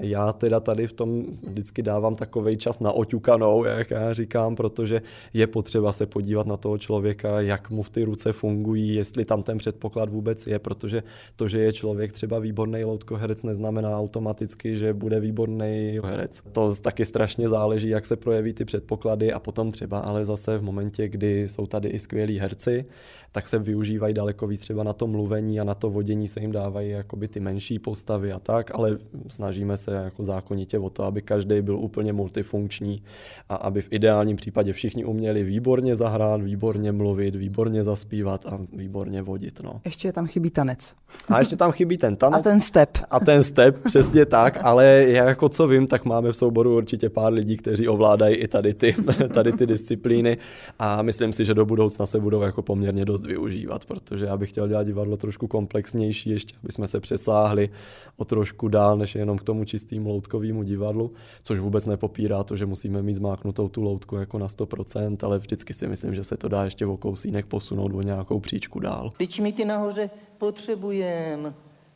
Já 0.00 0.32
teda 0.32 0.60
tady 0.60 0.86
v 0.86 0.92
tom 0.92 1.24
vždycky 1.48 1.82
dávám 1.82 2.14
takový 2.14 2.56
čas 2.56 2.80
na 2.80 2.92
oťukanou, 2.92 3.64
jak 3.64 3.90
já 3.90 4.12
říkám, 4.12 4.56
protože 4.56 5.02
je 5.34 5.46
potřeba 5.46 5.92
se 5.92 6.06
podívat 6.06 6.46
na 6.46 6.56
toho 6.56 6.78
člověka, 6.78 7.40
jak 7.40 7.70
mu 7.70 7.82
v 7.82 7.90
ty 7.90 8.04
ruce 8.04 8.32
fungují, 8.32 8.94
jestli 8.94 9.24
tam 9.24 9.42
ten 9.42 9.58
předpoklad 9.58 10.08
vůbec 10.08 10.46
je, 10.46 10.58
protože 10.58 11.02
to, 11.36 11.48
že 11.48 11.60
je 11.60 11.72
člověk 11.72 12.12
třeba 12.12 12.38
výborný 12.38 12.84
loutkoherec, 12.84 13.42
neznamená 13.42 13.98
automaticky, 13.98 14.76
že 14.76 14.94
bude 14.94 15.20
výborný 15.20 16.00
herec. 16.04 16.42
To 16.52 16.74
taky 16.74 17.04
strašně 17.04 17.48
záleží, 17.48 17.88
jak 17.88 18.06
se 18.06 18.16
projeví 18.16 18.52
ty 18.52 18.64
předpoklady 18.64 19.32
a 19.32 19.38
potom 19.38 19.70
třeba 19.70 19.98
ale 19.98 20.24
zase 20.24 20.58
v 20.58 20.62
momentě, 20.62 21.08
kdy 21.08 21.48
jsou 21.48 21.66
tady 21.66 21.88
i 21.88 21.98
skvělí 21.98 22.38
herci, 22.38 22.84
tak 23.32 23.48
se 23.48 23.58
využívají 23.58 24.14
daleko 24.14 24.46
víc 24.46 24.60
třeba 24.60 24.82
na 24.82 24.92
to 24.92 25.06
mluvení 25.06 25.60
a 25.60 25.64
na 25.64 25.74
to 25.74 25.90
vodění 25.96 26.28
se 26.28 26.40
jim 26.40 26.52
dávají 26.52 26.90
jakoby 26.90 27.28
ty 27.28 27.40
menší 27.40 27.78
postavy 27.78 28.32
a 28.32 28.38
tak, 28.38 28.70
ale 28.74 28.98
snažíme 29.28 29.76
se 29.76 29.94
jako 29.94 30.24
zákonitě 30.24 30.78
o 30.78 30.90
to, 30.90 31.04
aby 31.04 31.22
každý 31.22 31.62
byl 31.62 31.76
úplně 31.76 32.12
multifunkční 32.12 33.02
a 33.48 33.54
aby 33.56 33.82
v 33.82 33.88
ideálním 33.90 34.36
případě 34.36 34.72
všichni 34.72 35.04
uměli 35.04 35.44
výborně 35.44 35.96
zahrát, 35.96 36.42
výborně 36.42 36.92
mluvit, 36.92 37.34
výborně 37.34 37.84
zaspívat 37.84 38.46
a 38.46 38.60
výborně 38.72 39.22
vodit. 39.22 39.60
No. 39.64 39.80
Ještě 39.84 40.12
tam 40.12 40.26
chybí 40.26 40.50
tanec. 40.50 40.94
A 41.28 41.38
ještě 41.38 41.56
tam 41.56 41.72
chybí 41.72 41.96
ten 41.98 42.16
tanec. 42.16 42.40
A 42.40 42.42
ten 42.42 42.60
step. 42.60 42.98
A 43.10 43.20
ten 43.20 43.42
step, 43.42 43.82
přesně 43.84 44.26
tak, 44.26 44.58
ale 44.62 45.04
já 45.08 45.28
jako 45.28 45.48
co 45.48 45.68
vím, 45.68 45.86
tak 45.86 46.04
máme 46.04 46.32
v 46.32 46.36
souboru 46.36 46.76
určitě 46.76 47.08
pár 47.08 47.32
lidí, 47.32 47.56
kteří 47.56 47.88
ovládají 47.88 48.36
i 48.36 48.48
tady 48.48 48.74
ty, 48.74 48.94
tady 49.34 49.52
ty 49.52 49.66
disciplíny 49.66 50.38
a 50.78 51.02
myslím 51.02 51.32
si, 51.32 51.44
že 51.44 51.54
do 51.54 51.64
budoucna 51.64 52.06
se 52.06 52.20
budou 52.20 52.40
jako 52.42 52.62
poměrně 52.62 53.04
dost 53.04 53.24
využívat, 53.24 53.84
protože 53.84 54.24
já 54.24 54.36
bych 54.36 54.50
chtěl 54.50 54.68
dělat 54.68 54.84
divadlo 54.84 55.16
trošku 55.16 55.48
komplexnější 55.86 56.30
ještě, 56.30 56.54
aby 56.62 56.72
jsme 56.72 56.88
se 56.88 57.00
přesáhli 57.00 57.70
o 58.16 58.24
trošku 58.24 58.68
dál, 58.68 58.96
než 58.96 59.14
jenom 59.14 59.38
k 59.38 59.42
tomu 59.42 59.64
čistým 59.64 60.06
loutkovému 60.06 60.62
divadlu, 60.62 61.12
což 61.42 61.58
vůbec 61.58 61.86
nepopírá 61.86 62.44
to, 62.44 62.56
že 62.56 62.66
musíme 62.66 63.02
mít 63.02 63.14
zmáknutou 63.14 63.68
tu 63.68 63.82
loutku 63.82 64.16
jako 64.16 64.38
na 64.38 64.46
100%, 64.46 65.16
ale 65.22 65.38
vždycky 65.38 65.74
si 65.74 65.86
myslím, 65.86 66.14
že 66.14 66.24
se 66.24 66.36
to 66.36 66.48
dá 66.48 66.64
ještě 66.64 66.86
o 66.86 66.96
kousínek 66.96 67.46
posunout 67.46 67.94
o 67.94 68.02
nějakou 68.02 68.40
příčku 68.40 68.80
dál. 68.80 69.12
Teď 69.18 69.40
my 69.40 69.52
ty 69.52 69.64
nahoře 69.64 70.10
potřebujeme. 70.38 71.54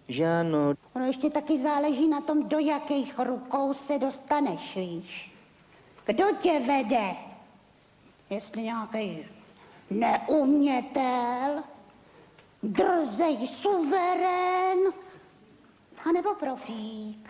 Že 0.08 0.26
ano. 0.26 0.74
Ono 0.94 1.06
ještě 1.06 1.30
taky 1.30 1.58
záleží 1.58 2.08
na 2.08 2.20
tom, 2.20 2.48
do 2.48 2.58
jakých 2.58 3.18
rukou 3.18 3.74
se 3.74 3.98
dostaneš, 3.98 4.76
víš. 4.76 5.32
Kdo 6.06 6.24
tě 6.42 6.60
vede? 6.66 7.10
Jestli 8.30 8.62
nějaký 8.62 9.18
neumětel, 9.90 11.62
drzej 12.62 13.48
suverén, 13.48 14.92
anebo 16.04 16.34
profík. 16.34 17.29